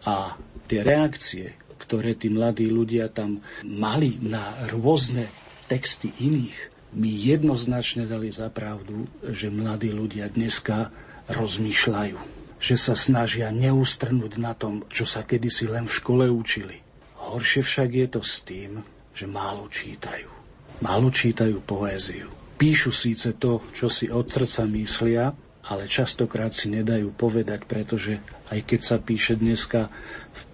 a 0.03 0.36
tie 0.67 0.84
reakcie, 0.84 1.56
ktoré 1.79 2.15
tí 2.15 2.32
mladí 2.32 2.67
ľudia 2.67 3.12
tam 3.12 3.43
mali 3.63 4.19
na 4.23 4.67
rôzne 4.71 5.27
texty 5.67 6.12
iných, 6.19 6.71
mi 6.93 7.10
jednoznačne 7.10 8.06
dali 8.06 8.29
za 8.29 8.47
pravdu, 8.53 9.10
že 9.25 9.49
mladí 9.49 9.89
ľudia 9.89 10.29
dneska 10.29 10.93
rozmýšľajú, 11.27 12.17
že 12.63 12.80
sa 12.80 12.95
snažia 12.95 13.52
neustrnúť 13.52 14.39
na 14.39 14.56
tom, 14.56 14.88
čo 14.88 15.04
sa 15.04 15.28
kedysi 15.28 15.67
len 15.67 15.84
v 15.84 15.97
škole 15.99 16.26
učili. 16.32 16.80
Horšie 17.19 17.60
však 17.60 17.89
je 17.91 18.08
to 18.08 18.21
s 18.23 18.39
tým, 18.47 18.80
že 19.12 19.28
málo 19.28 19.67
čítajú. 19.67 20.32
Málo 20.80 21.12
čítajú 21.12 21.60
poéziu. 21.67 22.32
Píšu 22.56 22.95
síce 22.95 23.36
to, 23.36 23.60
čo 23.76 23.91
si 23.91 24.08
od 24.08 24.32
srdca 24.32 24.63
myslia, 24.71 25.36
ale 25.67 25.91
častokrát 25.91 26.56
si 26.56 26.71
nedajú 26.71 27.12
povedať, 27.12 27.67
pretože 27.67 28.23
aj 28.47 28.60
keď 28.63 28.80
sa 28.80 28.95
píše 28.95 29.36
dneska 29.36 29.91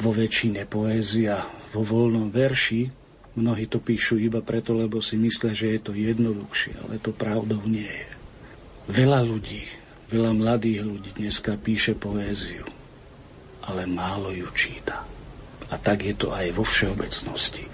vo 0.01 0.09
väčšine 0.09 0.65
poézia 0.65 1.45
vo 1.77 1.85
voľnom 1.85 2.33
verši, 2.33 2.89
mnohí 3.37 3.69
to 3.69 3.77
píšu 3.77 4.17
iba 4.17 4.41
preto, 4.41 4.73
lebo 4.73 4.97
si 4.97 5.13
myslia, 5.13 5.53
že 5.53 5.77
je 5.77 5.79
to 5.81 5.93
jednoduchšie, 5.93 6.73
ale 6.89 6.97
to 6.97 7.13
pravdou 7.13 7.61
nie 7.69 7.85
je. 7.85 8.09
Veľa 8.89 9.21
ľudí 9.21 9.78
Veľa 10.09 10.33
mladých 10.33 10.89
ľudí 10.89 11.13
dneska 11.13 11.53
píše 11.61 11.93
poéziu, 11.93 12.65
ale 13.61 13.85
málo 13.85 14.33
ju 14.33 14.49
číta. 14.57 15.05
A 15.69 15.77
tak 15.77 16.01
je 16.01 16.17
to 16.17 16.33
aj 16.33 16.49
vo 16.57 16.65
všeobecnosti. 16.65 17.69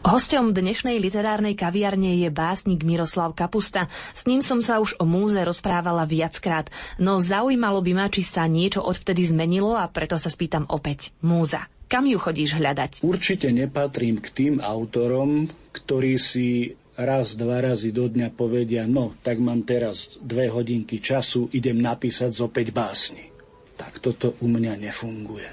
Hosťom 0.00 0.56
dnešnej 0.56 0.96
literárnej 0.96 1.52
kaviarne 1.52 2.16
je 2.16 2.32
básnik 2.32 2.80
Miroslav 2.80 3.36
Kapusta. 3.36 3.92
S 4.16 4.24
ním 4.24 4.40
som 4.40 4.64
sa 4.64 4.80
už 4.80 4.96
o 4.96 5.04
múze 5.04 5.36
rozprávala 5.44 6.08
viackrát, 6.08 6.72
no 6.96 7.20
zaujímalo 7.20 7.84
by 7.84 7.92
ma, 7.92 8.06
či 8.08 8.24
sa 8.24 8.48
niečo 8.48 8.80
odvtedy 8.80 9.28
zmenilo 9.28 9.76
a 9.76 9.84
preto 9.92 10.16
sa 10.16 10.32
spýtam 10.32 10.64
opäť. 10.72 11.12
Múza. 11.20 11.68
Kam 11.92 12.08
ju 12.08 12.16
chodíš 12.16 12.56
hľadať? 12.56 13.04
Určite 13.04 13.52
nepatrím 13.52 14.16
k 14.24 14.32
tým 14.32 14.54
autorom, 14.64 15.52
ktorí 15.76 16.16
si 16.16 16.72
raz, 16.96 17.36
dva 17.36 17.60
razy 17.60 17.92
do 17.92 18.08
dňa 18.08 18.32
povedia, 18.32 18.88
no, 18.88 19.12
tak 19.20 19.36
mám 19.40 19.62
teraz 19.68 20.16
dve 20.20 20.48
hodinky 20.48 20.98
času, 21.00 21.52
idem 21.52 21.80
napísať 21.80 22.32
zo 22.32 22.48
5 22.48 22.72
básni. 22.72 23.28
Tak 23.76 24.00
toto 24.00 24.34
u 24.40 24.48
mňa 24.48 24.80
nefunguje. 24.80 25.50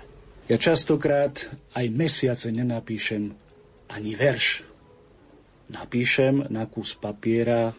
Ja 0.48 0.56
častokrát 0.60 1.48
aj 1.76 1.86
mesiace 1.92 2.52
nenapíšem 2.52 3.36
ani 3.92 4.12
verš. 4.16 4.64
Napíšem 5.72 6.52
na 6.52 6.68
kus 6.68 6.96
papiera 6.96 7.72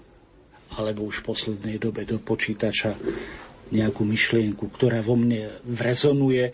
alebo 0.74 1.06
už 1.06 1.22
v 1.22 1.26
poslednej 1.28 1.76
dobe 1.76 2.08
do 2.08 2.16
počítača 2.18 2.96
nejakú 3.72 4.04
myšlienku, 4.04 4.68
ktorá 4.68 5.00
vo 5.00 5.16
mne 5.16 5.48
vrezonuje, 5.64 6.52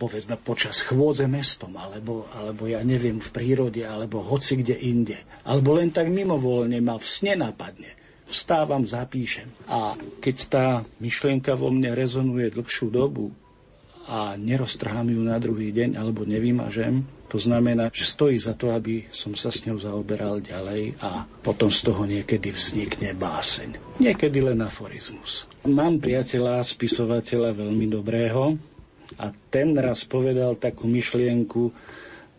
povedzme 0.00 0.40
počas 0.40 0.80
chôdze 0.80 1.28
mestom, 1.28 1.76
alebo, 1.76 2.24
alebo 2.32 2.64
ja 2.64 2.80
neviem, 2.80 3.20
v 3.20 3.28
prírode, 3.28 3.84
alebo 3.84 4.24
hoci 4.24 4.64
kde 4.64 4.80
inde. 4.80 5.20
Alebo 5.44 5.76
len 5.76 5.92
tak 5.92 6.08
mimovoľne 6.08 6.80
ma 6.80 6.96
v 6.96 7.04
sne 7.04 7.36
napadne. 7.36 7.92
Vstávam, 8.24 8.88
zapíšem. 8.88 9.52
A 9.68 9.92
keď 10.24 10.36
tá 10.48 10.66
myšlienka 11.04 11.52
vo 11.52 11.68
mne 11.68 11.92
rezonuje 11.92 12.48
dlhšiu 12.48 12.88
dobu 12.88 13.28
a 14.08 14.40
neroztrhám 14.40 15.12
ju 15.12 15.20
na 15.20 15.36
druhý 15.36 15.68
deň, 15.76 16.00
alebo 16.00 16.24
nevymažem, 16.24 17.04
to 17.30 17.38
znamená, 17.38 17.94
že 17.94 18.10
stojí 18.10 18.42
za 18.42 18.58
to, 18.58 18.74
aby 18.74 19.06
som 19.14 19.38
sa 19.38 19.54
s 19.54 19.62
ňou 19.62 19.78
zaoberal 19.78 20.42
ďalej 20.42 20.98
a 20.98 21.22
potom 21.46 21.70
z 21.70 21.86
toho 21.86 22.02
niekedy 22.02 22.50
vznikne 22.50 23.14
báseň. 23.14 24.02
Niekedy 24.02 24.42
len 24.42 24.58
aforizmus. 24.66 25.46
Mám 25.62 26.02
priateľa, 26.02 26.66
spisovateľa 26.66 27.54
veľmi 27.54 27.86
dobrého 27.86 28.58
a 29.18 29.34
ten 29.50 29.74
raz 29.74 30.06
povedal 30.06 30.54
takú 30.54 30.86
myšlienku 30.86 31.72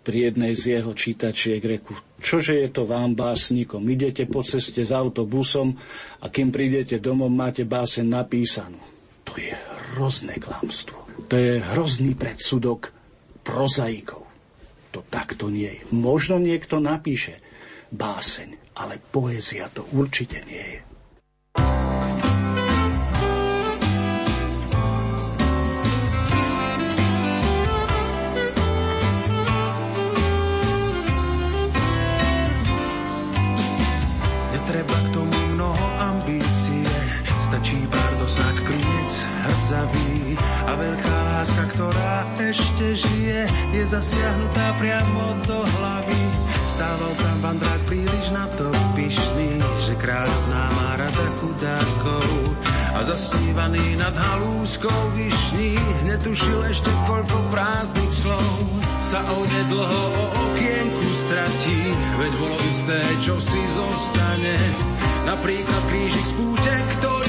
pri 0.01 0.33
jednej 0.33 0.53
z 0.57 0.79
jeho 0.79 0.91
čítačiek 0.97 1.61
reku, 1.61 1.93
čože 2.17 2.57
je 2.57 2.69
to 2.73 2.89
vám 2.89 3.13
básnikom, 3.13 3.85
idete 3.85 4.25
po 4.25 4.41
ceste 4.41 4.81
s 4.81 4.89
autobusom 4.89 5.77
a 6.21 6.25
kým 6.31 6.49
prídete 6.49 6.97
domov, 6.97 7.29
máte 7.29 7.67
báseň 7.67 8.05
napísanú. 8.09 8.81
To 9.29 9.37
je 9.37 9.53
hrozné 9.93 10.41
klamstvo. 10.41 10.97
To 11.29 11.35
je 11.37 11.61
hrozný 11.77 12.17
predsudok 12.17 12.89
prozaikov. 13.45 14.25
To 14.91 15.05
takto 15.07 15.47
nie 15.47 15.69
je. 15.69 15.81
Možno 15.93 16.41
niekto 16.41 16.81
napíše 16.81 17.39
báseň, 17.93 18.75
ale 18.75 18.99
poézia 18.99 19.69
to 19.71 19.85
určite 19.95 20.43
nie 20.49 20.65
je. 20.77 20.90
Hrdzavý 39.71 40.35
a 40.67 40.71
veľká 40.75 41.17
láska, 41.31 41.63
ktorá 41.71 42.15
ešte 42.43 42.91
žije, 42.99 43.41
je 43.71 43.83
zasiahnutá 43.87 44.75
priamo 44.75 45.23
do 45.47 45.63
hlavy. 45.63 46.23
Stával 46.67 47.15
tam 47.15 47.37
vandrák 47.39 47.81
príliš 47.87 48.25
na 48.35 48.51
to 48.51 48.67
pyšný, 48.99 49.63
že 49.87 49.95
kráľovná 49.95 50.63
má 50.75 50.89
rada 50.99 51.27
chudákov 51.39 52.27
a 52.91 52.99
zasnívaný 52.99 53.95
nad 53.95 54.11
halúskou 54.11 54.99
vyšní 55.15 55.79
netušil 56.03 56.67
ešte 56.67 56.91
koľko 57.07 57.37
prázdnych 57.55 58.11
slov 58.11 58.51
sa 58.99 59.23
onedlho 59.23 60.03
o 60.19 60.25
okienku 60.51 61.07
stratí, 61.15 61.79
veď 62.19 62.31
bolo 62.43 62.57
isté, 62.67 62.99
čo 63.23 63.39
si 63.39 63.61
zostane. 63.71 64.59
Napríklad 65.31 65.81
krížik 65.87 66.25
z 66.27 66.33
púte, 66.35 66.73
ktorý 66.99 67.20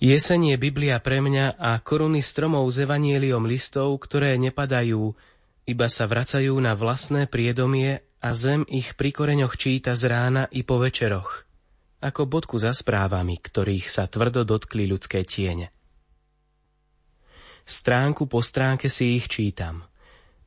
Jeseň 0.00 0.40
je 0.42 0.56
Biblia 0.58 0.98
pre 0.98 1.22
mňa 1.22 1.54
a 1.54 1.78
koruny 1.78 2.18
stromov 2.18 2.66
s 2.66 2.82
evanieliom 2.82 3.46
listov, 3.46 3.94
ktoré 4.02 4.34
nepadajú, 4.34 5.14
iba 5.70 5.86
sa 5.86 6.10
vracajú 6.10 6.58
na 6.58 6.74
vlastné 6.74 7.30
priedomie 7.30 8.02
a 8.18 8.34
zem 8.34 8.66
ich 8.66 8.98
pri 8.98 9.14
koreňoch 9.14 9.54
číta 9.54 9.94
z 9.94 10.10
rána 10.10 10.50
i 10.50 10.66
po 10.66 10.82
večeroch, 10.82 11.46
ako 12.02 12.26
bodku 12.26 12.58
za 12.58 12.74
správami, 12.74 13.38
ktorých 13.38 13.86
sa 13.86 14.10
tvrdo 14.10 14.42
dotkli 14.42 14.90
ľudské 14.90 15.22
tiene. 15.22 15.70
Stránku 17.70 18.26
po 18.26 18.42
stránke 18.42 18.90
si 18.90 19.14
ich 19.14 19.30
čítam. 19.30 19.86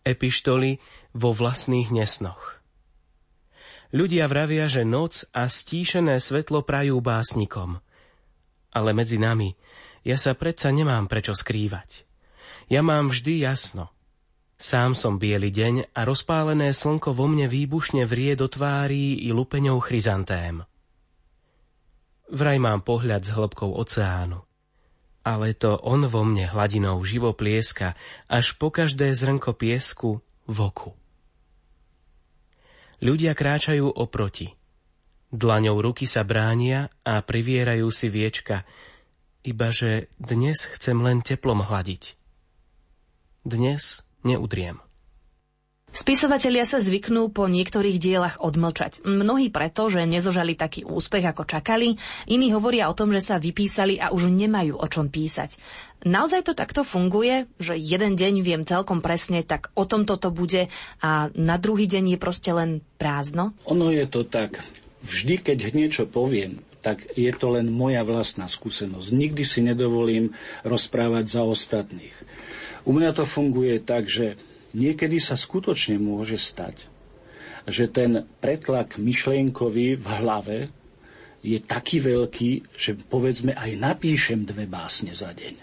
Epištoly 0.03 0.83
vo 1.15 1.31
vlastných 1.31 1.87
nesnoch. 1.87 2.59
Ľudia 3.95 4.27
vravia, 4.27 4.67
že 4.67 4.83
noc 4.83 5.23
a 5.31 5.47
stíšené 5.47 6.19
svetlo 6.19 6.67
prajú 6.67 6.99
básnikom– 6.99 7.79
ale 8.73 8.91
medzi 8.91 9.21
nami 9.21 9.53
ja 10.03 10.17
sa 10.17 10.33
predsa 10.35 10.73
nemám 10.73 11.07
prečo 11.07 11.31
skrývať. 11.31 12.03
Ja 12.67 12.83
mám 12.83 13.13
vždy 13.13 13.45
jasno. 13.45 13.93
Sám 14.57 14.97
som 14.97 15.21
biely 15.21 15.53
deň 15.53 15.95
a 15.95 16.03
rozpálené 16.03 16.73
slnko 16.73 17.15
vo 17.15 17.29
mne 17.29 17.47
výbušne 17.47 18.03
vrie 18.03 18.33
do 18.35 18.49
tvárí 18.49 19.23
i 19.23 19.29
lupeňou 19.31 19.79
chryzantém. 19.79 20.65
Vraj 22.33 22.57
mám 22.57 22.81
pohľad 22.81 23.21
s 23.23 23.29
hĺbkou 23.31 23.77
oceánu. 23.77 24.41
Ale 25.23 25.55
to 25.55 25.79
on 25.79 26.03
vo 26.11 26.27
mne 26.27 26.51
hladinou 26.51 26.99
živo 27.07 27.31
plieska, 27.31 27.95
až 28.27 28.59
po 28.59 28.69
každé 28.69 29.15
zrnko 29.15 29.55
piesku 29.55 30.19
v 30.45 30.57
oku. 30.59 30.91
Ľudia 32.99 33.31
kráčajú 33.31 33.87
oproti– 33.87 34.51
Dlaňou 35.33 35.81
ruky 35.81 36.05
sa 36.05 36.21
bránia 36.21 36.93
a 37.01 37.17
privierajú 37.25 37.89
si 37.89 38.05
viečka, 38.05 38.69
iba 39.41 39.73
že 39.73 40.13
dnes 40.21 40.61
chcem 40.77 41.01
len 41.01 41.25
teplom 41.25 41.65
hladiť. 41.65 42.13
Dnes 43.41 44.05
neudriem. 44.21 44.77
Spisovatelia 45.93 46.65
sa 46.65 46.81
zvyknú 46.81 47.29
po 47.29 47.45
niektorých 47.45 48.01
dielach 48.01 48.41
odmlčať. 48.41 49.05
Mnohí 49.05 49.53
preto, 49.53 49.93
že 49.93 50.09
nezožali 50.09 50.57
taký 50.57 50.81
úspech, 50.89 51.21
ako 51.21 51.45
čakali, 51.45 52.01
iní 52.25 52.49
hovoria 52.49 52.89
o 52.89 52.97
tom, 52.97 53.13
že 53.13 53.21
sa 53.21 53.37
vypísali 53.37 54.01
a 54.01 54.09
už 54.09 54.33
nemajú 54.33 54.73
o 54.73 54.87
čom 54.89 55.13
písať. 55.13 55.61
Naozaj 56.01 56.49
to 56.49 56.57
takto 56.57 56.81
funguje, 56.81 57.45
že 57.61 57.77
jeden 57.77 58.17
deň 58.17 58.33
viem 58.41 58.65
celkom 58.65 59.05
presne, 59.05 59.45
tak 59.45 59.69
o 59.77 59.85
tom 59.85 60.09
toto 60.09 60.33
bude 60.33 60.73
a 60.97 61.29
na 61.37 61.61
druhý 61.61 61.85
deň 61.85 62.17
je 62.17 62.19
proste 62.19 62.49
len 62.49 62.81
prázdno? 62.97 63.53
Ono 63.69 63.93
je 63.93 64.09
to 64.09 64.25
tak 64.25 64.65
vždy, 65.05 65.45
keď 65.45 65.77
niečo 65.77 66.09
poviem, 66.09 66.65
tak 66.81 67.05
je 67.13 67.29
to 67.37 67.53
len 67.53 67.69
moja 67.69 68.01
vlastná 68.01 68.49
skúsenosť. 68.49 69.13
Nikdy 69.13 69.43
si 69.45 69.61
nedovolím 69.61 70.33
rozprávať 70.65 71.37
za 71.37 71.45
ostatných. 71.45 72.17
U 72.81 72.97
mňa 72.97 73.13
to 73.13 73.29
funguje 73.29 73.77
tak, 73.77 74.09
že 74.09 74.41
niekedy 74.73 75.21
sa 75.21 75.37
skutočne 75.37 76.01
môže 76.01 76.37
stať, 76.37 76.89
že 77.69 77.87
ten 77.87 78.27
pretlak 78.43 78.99
myšlienkový 78.99 79.95
v 79.95 80.05
hlave 80.19 80.57
je 81.43 81.59
taký 81.59 81.99
veľký, 82.03 82.75
že 82.75 82.95
povedzme 82.95 83.55
aj 83.55 83.71
napíšem 83.79 84.43
dve 84.43 84.67
básne 84.67 85.11
za 85.15 85.31
deň. 85.31 85.55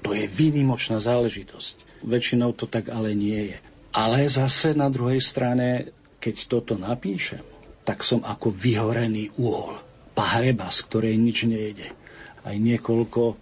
To 0.00 0.16
je 0.16 0.24
výnimočná 0.28 0.96
záležitosť. 0.96 2.04
Väčšinou 2.08 2.56
to 2.56 2.64
tak 2.64 2.88
ale 2.88 3.12
nie 3.12 3.52
je. 3.52 3.58
Ale 3.92 4.24
zase 4.32 4.72
na 4.72 4.88
druhej 4.88 5.20
strane, 5.20 5.92
keď 6.16 6.36
toto 6.48 6.72
napíšem, 6.80 7.44
tak 7.84 8.00
som 8.00 8.24
ako 8.24 8.48
vyhorený 8.48 9.28
úhol. 9.36 9.76
Pahreba, 10.16 10.72
z 10.72 10.78
ktorej 10.88 11.14
nič 11.20 11.44
nejde. 11.44 11.92
Aj 12.40 12.56
niekoľko 12.56 13.36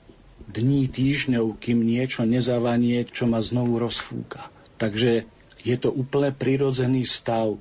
dní, 0.50 0.90
týždňov, 0.90 1.62
kým 1.62 1.84
niečo 1.86 2.26
nezavanie, 2.26 3.06
čo 3.06 3.30
ma 3.30 3.38
znovu 3.38 3.78
rozfúka. 3.78 4.50
Takže 4.78 5.26
je 5.66 5.76
to 5.76 5.90
úplne 5.90 6.30
prirodzený 6.30 7.02
stav 7.02 7.58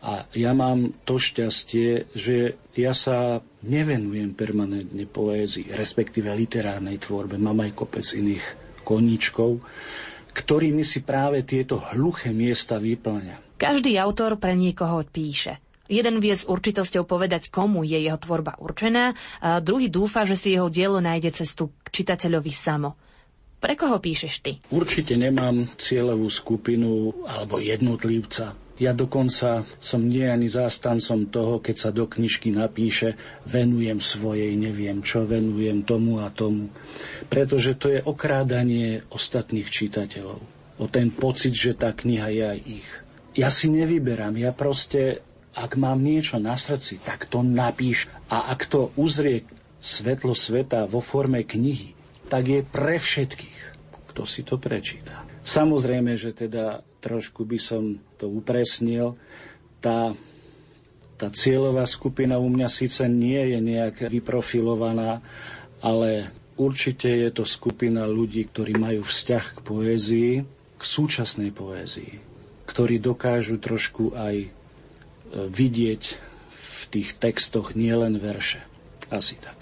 A 0.00 0.24
ja 0.32 0.56
mám 0.56 0.96
to 1.04 1.20
šťastie, 1.20 2.08
že 2.16 2.56
ja 2.72 2.96
sa 2.96 3.44
nevenujem 3.60 4.32
permanentne 4.32 5.04
poézii, 5.04 5.68
respektíve 5.76 6.32
literárnej 6.32 6.96
tvorbe. 6.96 7.36
Mám 7.36 7.68
aj 7.68 7.76
kopec 7.76 8.06
iných 8.16 8.40
koníčkov, 8.80 9.60
ktorými 10.32 10.80
si 10.80 11.04
práve 11.04 11.44
tieto 11.44 11.76
hluché 11.92 12.32
miesta 12.32 12.80
vyplňa. 12.80 13.60
Každý 13.60 14.00
autor 14.00 14.40
pre 14.40 14.56
niekoho 14.56 15.04
píše. 15.04 15.60
Jeden 15.90 16.22
vie 16.22 16.32
s 16.32 16.48
určitosťou 16.48 17.04
povedať, 17.04 17.52
komu 17.52 17.84
je 17.84 18.00
jeho 18.00 18.16
tvorba 18.16 18.56
určená, 18.56 19.12
a 19.44 19.60
druhý 19.60 19.92
dúfa, 19.92 20.24
že 20.24 20.38
si 20.38 20.56
jeho 20.56 20.72
dielo 20.72 21.02
nájde 21.02 21.44
cestu 21.44 21.76
k 21.84 22.00
čitateľovi 22.00 22.52
samo. 22.56 22.96
Pre 23.60 23.74
koho 23.76 24.00
píšeš 24.00 24.34
ty? 24.40 24.52
Určite 24.72 25.20
nemám 25.20 25.68
cieľovú 25.76 26.32
skupinu 26.32 27.12
alebo 27.28 27.60
jednotlivca. 27.60 28.56
Ja 28.80 28.96
dokonca 28.96 29.68
som 29.76 30.08
nie 30.08 30.24
ani 30.24 30.48
zástancom 30.48 31.28
toho, 31.28 31.60
keď 31.60 31.76
sa 31.76 31.90
do 31.92 32.08
knižky 32.08 32.48
napíše 32.48 33.20
venujem 33.44 34.00
svojej, 34.00 34.56
neviem 34.56 35.04
čo, 35.04 35.28
venujem 35.28 35.84
tomu 35.84 36.24
a 36.24 36.32
tomu. 36.32 36.72
Pretože 37.28 37.76
to 37.76 37.92
je 37.92 38.00
okrádanie 38.00 39.04
ostatných 39.12 39.68
čitateľov. 39.68 40.40
O 40.80 40.88
ten 40.88 41.12
pocit, 41.12 41.52
že 41.52 41.76
tá 41.76 41.92
kniha 41.92 42.28
je 42.32 42.44
aj 42.56 42.60
ich. 42.64 42.88
Ja 43.36 43.52
si 43.52 43.68
nevyberám, 43.68 44.40
ja 44.40 44.56
proste 44.56 45.20
ak 45.52 45.76
mám 45.76 46.00
niečo 46.00 46.40
na 46.40 46.56
srdci, 46.56 47.04
tak 47.04 47.28
to 47.28 47.44
napíš. 47.44 48.08
A 48.32 48.48
ak 48.48 48.64
to 48.64 48.96
uzrie 48.96 49.44
svetlo 49.84 50.32
sveta 50.32 50.88
vo 50.88 51.04
forme 51.04 51.44
knihy, 51.44 51.99
tak 52.30 52.46
je 52.46 52.60
pre 52.62 52.96
všetkých, 53.02 53.58
kto 54.14 54.22
si 54.22 54.46
to 54.46 54.54
prečíta. 54.56 55.26
Samozrejme, 55.42 56.14
že 56.14 56.30
teda 56.30 56.86
trošku 57.02 57.42
by 57.42 57.58
som 57.58 57.98
to 58.20 58.30
upresnil. 58.30 59.18
Tá, 59.82 60.14
tá 61.18 61.28
cieľová 61.34 61.88
skupina 61.90 62.38
u 62.38 62.46
mňa 62.46 62.68
síce 62.70 63.02
nie 63.10 63.40
je 63.50 63.58
nejak 63.58 64.06
vyprofilovaná, 64.12 65.24
ale 65.82 66.30
určite 66.60 67.08
je 67.08 67.32
to 67.34 67.42
skupina 67.48 68.04
ľudí, 68.04 68.46
ktorí 68.46 68.76
majú 68.78 69.02
vzťah 69.02 69.44
k 69.56 69.58
poézii, 69.64 70.32
k 70.76 70.82
súčasnej 70.84 71.50
poézii, 71.50 72.20
ktorí 72.68 73.00
dokážu 73.00 73.58
trošku 73.58 74.12
aj 74.14 74.52
vidieť 75.34 76.02
v 76.52 76.80
tých 76.92 77.16
textoch 77.16 77.72
nielen 77.74 78.20
verše. 78.20 78.60
Asi 79.10 79.34
tak. 79.40 79.59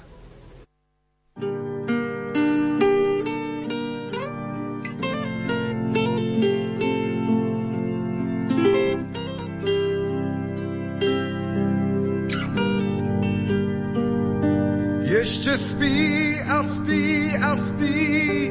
Spí 15.79 16.35
a 16.43 16.59
spí 16.63 17.31
a 17.39 17.57
spí 17.57 18.51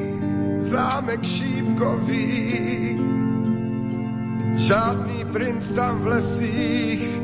zámek 0.60 1.24
šípkový 1.24 2.28
Žádný 4.56 5.26
princ 5.32 5.72
tam 5.76 6.00
v 6.00 6.08
lesích 6.08 7.22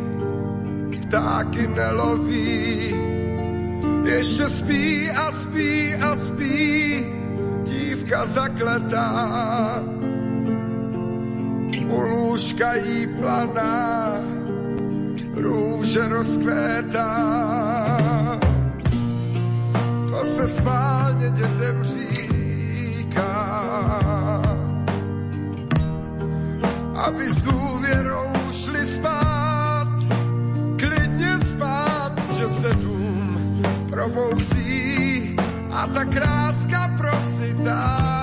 ptáky 0.91 1.67
neloví. 1.67 2.93
Ještě 4.05 4.43
spí 4.43 5.09
a 5.09 5.31
spí 5.31 5.95
a 5.95 6.15
spí 6.15 7.07
dívka 7.63 8.25
zakletá. 8.25 9.83
U 11.89 12.01
lůžka 12.01 12.73
jí 12.75 13.07
planá, 13.07 14.13
růže 15.35 16.07
rozkvétá. 16.07 18.02
Se 20.23 20.47
schválně 20.47 21.29
dětem 21.29 21.83
říká 21.83 23.63
aby 27.03 27.29
s 27.29 27.43
důvěrou 27.43 28.31
šli 28.51 28.85
spát, 28.85 29.87
klidně 30.79 31.39
spát, 31.39 32.13
že 32.37 32.49
se 32.49 32.73
dům 32.73 33.61
probouzí 33.89 35.35
a 35.71 35.87
ta 35.87 36.05
kráska 36.05 36.95
procitá. 36.97 38.22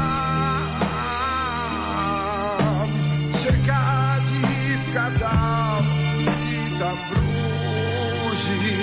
Tam 6.91 6.99
v 7.07 7.11
růžích. 8.27 8.81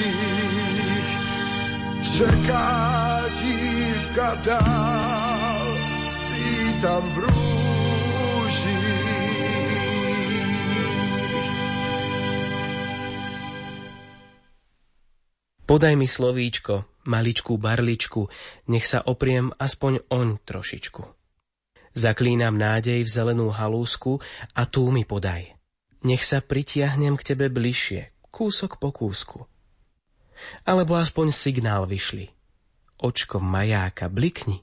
Čeká 2.17 3.25
dívka 3.43 4.35
dál, 4.35 5.67
spí 6.07 6.81
tam 6.81 7.03
v 7.13 7.19
růžích. 7.19 7.69
Podaj 15.69 16.01
mi 16.01 16.09
slovíčko, 16.09 16.89
maličkú 17.05 17.61
barličku, 17.61 18.33
nech 18.73 18.89
sa 18.89 19.05
opriem 19.05 19.53
aspoň 19.61 20.09
oň 20.09 20.41
trošičku. 20.49 21.05
Zaklínam 21.93 22.57
nádej 22.57 23.05
v 23.05 23.11
zelenú 23.13 23.53
halúsku 23.53 24.17
a 24.57 24.65
tú 24.65 24.89
mi 24.89 25.05
podaj. 25.05 25.58
Nech 26.07 26.23
sa 26.23 26.39
pritiahnem 26.39 27.19
k 27.19 27.35
tebe 27.35 27.51
bližšie, 27.51 28.15
kúsok 28.31 28.79
po 28.79 28.95
kúsku. 28.95 29.51
Alebo 30.63 30.95
aspoň 30.95 31.35
signál 31.35 31.91
vyšli. 31.91 32.31
Očko 32.99 33.43
majáka, 33.43 34.07
blikni. 34.07 34.63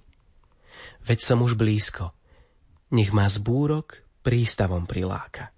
Veď 1.04 1.20
som 1.20 1.44
už 1.44 1.60
blízko. 1.60 2.16
Nech 2.96 3.12
ma 3.12 3.28
zbúrok 3.28 4.00
prístavom 4.24 4.88
priláka. 4.88 5.52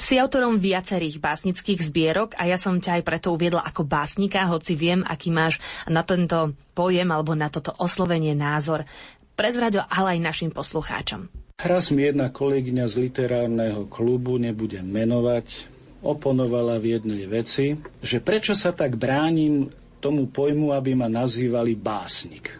Si 0.00 0.16
autorom 0.16 0.56
viacerých 0.56 1.20
básnických 1.20 1.80
zbierok 1.84 2.32
a 2.40 2.48
ja 2.48 2.56
som 2.56 2.80
ťa 2.80 2.98
aj 2.98 3.02
preto 3.04 3.36
uviedla 3.36 3.60
ako 3.60 3.84
básnika, 3.84 4.48
hoci 4.48 4.72
viem, 4.72 5.04
aký 5.04 5.28
máš 5.28 5.60
na 5.84 6.00
tento 6.00 6.56
pojem 6.72 7.04
alebo 7.12 7.36
na 7.36 7.52
toto 7.52 7.76
oslovenie 7.76 8.32
názor. 8.32 8.88
Prezraď 9.36 9.84
ale 9.92 10.16
aj 10.16 10.24
našim 10.24 10.50
poslucháčom. 10.50 11.28
Raz 11.60 11.92
mi 11.92 12.08
jedna 12.08 12.32
kolegyňa 12.32 12.88
z 12.88 12.94
literárneho 13.04 13.84
klubu, 13.84 14.40
nebudem 14.40 14.80
menovať, 14.80 15.68
oponovala 16.00 16.80
v 16.80 16.96
jednej 16.96 17.28
veci, 17.28 17.76
že 18.00 18.16
prečo 18.24 18.56
sa 18.56 18.72
tak 18.72 18.96
bránim 18.96 19.68
tomu 20.00 20.24
pojmu, 20.32 20.72
aby 20.72 20.96
ma 20.96 21.12
nazývali 21.12 21.76
básnik. 21.76 22.56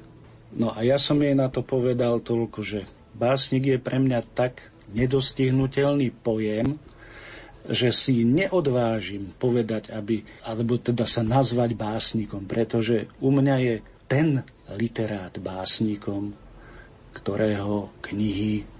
No 0.53 0.77
a 0.77 0.85
ja 0.85 1.01
som 1.01 1.17
jej 1.17 1.33
na 1.33 1.49
to 1.49 1.65
povedal 1.65 2.21
toľko, 2.21 2.61
že 2.61 2.85
básnik 3.17 3.73
je 3.73 3.79
pre 3.81 3.97
mňa 3.97 4.21
tak 4.37 4.69
nedostihnutelný 4.93 6.13
pojem, 6.21 6.77
že 7.73 7.97
si 7.97 8.21
neodvážim 8.21 9.33
povedať, 9.41 9.97
aby, 9.97 10.21
alebo 10.45 10.77
teda 10.77 11.09
sa 11.09 11.25
nazvať 11.25 11.73
básnikom, 11.73 12.45
pretože 12.45 13.09
u 13.25 13.33
mňa 13.33 13.57
je 13.65 13.75
ten 14.05 14.45
literát 14.77 15.33
básnikom, 15.41 16.37
ktorého 17.17 17.89
knihy 18.05 18.80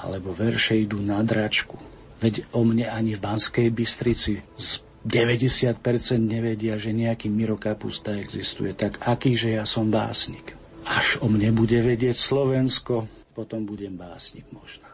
alebo 0.00 0.32
verše 0.32 0.80
idú 0.80 0.98
na 0.98 1.20
dračku. 1.20 1.76
Veď 2.20 2.48
o 2.56 2.64
mne 2.64 2.88
ani 2.88 3.16
v 3.16 3.20
Banskej 3.20 3.68
Bystrici 3.72 4.40
z 4.56 4.68
90% 5.04 5.80
nevedia, 6.20 6.76
že 6.76 6.92
nejaký 6.92 7.32
Miro 7.32 7.56
Kapusta 7.56 8.16
existuje. 8.16 8.76
Tak 8.76 9.00
akýže 9.00 9.56
ja 9.56 9.64
som 9.64 9.88
básnik? 9.88 10.56
Až 10.84 11.20
o 11.24 11.28
mne 11.28 11.52
bude 11.56 11.80
vedieť 11.80 12.16
Slovensko, 12.16 13.08
potom 13.32 13.64
budem 13.64 13.96
básnik 13.96 14.44
možno. 14.52 14.84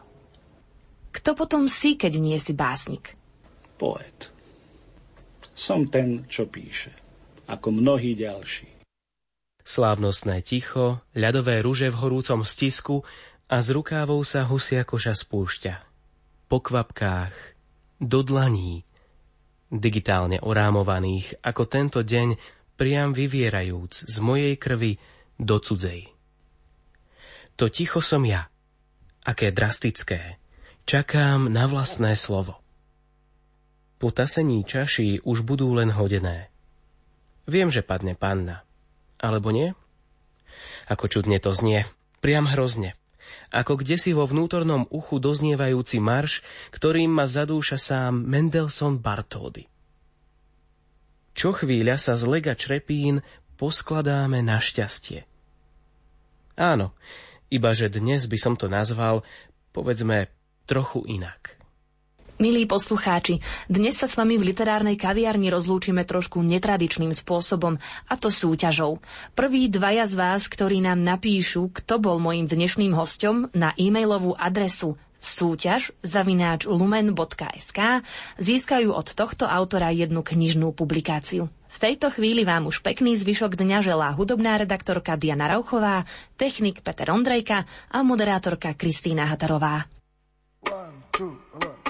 Kto 1.11 1.35
potom 1.35 1.67
si, 1.67 1.99
keď 1.99 2.13
nie 2.19 2.37
si 2.39 2.55
básnik? 2.55 3.17
poet. 3.77 4.33
Som 5.53 5.85
ten, 5.87 6.25
čo 6.25 6.49
píše, 6.49 6.91
ako 7.45 7.69
mnohí 7.69 8.17
ďalší. 8.17 8.67
Slávnostné 9.61 10.41
ticho, 10.41 11.05
ľadové 11.13 11.61
ruže 11.61 11.93
v 11.93 11.99
horúcom 12.01 12.41
stisku 12.41 13.05
a 13.47 13.63
z 13.63 13.67
rukávou 13.71 14.19
sa 14.27 14.43
husia 14.43 14.83
koša 14.83 15.15
spúšťa. 15.15 15.75
Po 16.51 16.59
kvapkách, 16.59 17.35
do 18.03 18.19
dlaní, 18.23 18.83
digitálne 19.71 20.39
orámovaných, 20.43 21.39
ako 21.43 21.63
tento 21.67 21.99
deň, 22.03 22.35
priam 22.75 23.15
vyvierajúc 23.15 24.07
z 24.07 24.15
mojej 24.19 24.55
krvi 24.59 24.99
do 25.39 25.57
cudzej. 25.59 26.11
To 27.57 27.71
ticho 27.71 28.03
som 28.03 28.21
ja, 28.27 28.51
aké 29.25 29.49
drastické, 29.49 30.37
čakám 30.85 31.49
na 31.49 31.65
vlastné 31.65 32.13
slovo. 32.13 32.61
Po 33.97 34.13
tasení 34.13 34.61
čaší 34.61 35.25
už 35.25 35.41
budú 35.41 35.73
len 35.73 35.89
hodené. 35.89 36.53
Viem, 37.49 37.71
že 37.71 37.81
padne 37.81 38.13
panna. 38.13 38.61
Alebo 39.17 39.49
nie? 39.49 39.73
Ako 40.85 41.09
čudne 41.09 41.41
to 41.41 41.49
znie. 41.55 41.89
Priam 42.21 42.45
hrozne. 42.45 42.93
Ako 43.51 43.81
kde 43.81 43.99
si 43.99 44.15
vo 44.15 44.23
vnútornom 44.23 44.87
uchu 44.87 45.17
doznievajúci 45.17 45.99
marš, 45.99 46.45
ktorým 46.71 47.11
ma 47.11 47.25
zadúša 47.25 47.75
sám 47.75 48.23
Mendelssohn 48.23 49.01
Bartholdy. 49.01 49.67
Čo 51.37 51.53
chvíľa 51.53 52.01
sa 52.01 52.17
z 52.17 52.25
lega 52.25 52.57
črepín 52.57 53.21
poskladáme 53.57 54.41
na 54.41 54.57
šťastie. 54.57 55.25
Áno, 56.57 56.97
iba 57.53 57.73
že 57.77 57.93
dnes 57.93 58.25
by 58.25 58.37
som 58.37 58.53
to 58.57 58.65
nazval, 58.65 59.21
povedzme, 59.73 60.29
trochu 60.65 61.05
inak. 61.05 61.56
Milí 62.37 62.69
poslucháči, 62.69 63.41
dnes 63.65 63.97
sa 63.97 64.05
s 64.05 64.13
vami 64.13 64.37
v 64.37 64.53
literárnej 64.53 64.93
kaviarni 64.93 65.49
rozlúčime 65.49 66.05
trošku 66.05 66.45
netradičným 66.45 67.09
spôsobom, 67.09 67.81
a 67.81 68.13
to 68.13 68.29
súťažou. 68.29 69.01
Prví 69.33 69.73
dvaja 69.73 70.05
z 70.05 70.13
vás, 70.13 70.45
ktorí 70.45 70.85
nám 70.85 71.01
napíšu, 71.01 71.73
kto 71.73 71.97
bol 71.97 72.21
mojim 72.21 72.45
dnešným 72.45 72.93
hostom, 72.93 73.49
na 73.57 73.73
e-mailovú 73.73 74.37
adresu 74.37 75.01
súťaž 75.17 75.97
zavináč 76.05 76.69
lumen.sk 76.69 78.05
získajú 78.37 78.93
od 78.93 79.07
tohto 79.17 79.49
autora 79.49 79.89
jednu 79.89 80.21
knižnú 80.21 80.77
publikáciu. 80.77 81.49
V 81.49 81.77
tejto 81.81 82.13
chvíli 82.13 82.45
vám 82.45 82.69
už 82.69 82.85
pekný 82.85 83.17
zvyšok 83.17 83.57
dňa 83.57 83.81
želá 83.81 84.13
hudobná 84.13 84.61
redaktorka 84.61 85.17
Diana 85.17 85.49
Rauchová, 85.49 86.05
technik 86.37 86.85
Peter 86.85 87.09
Ondrejka 87.09 87.65
a 87.89 87.97
moderátorka 88.05 88.77
Kristýna 88.77 89.25
Hatarová. 89.25 89.89
One, 90.69 91.01
two, 91.17 91.33
one. 91.57 91.86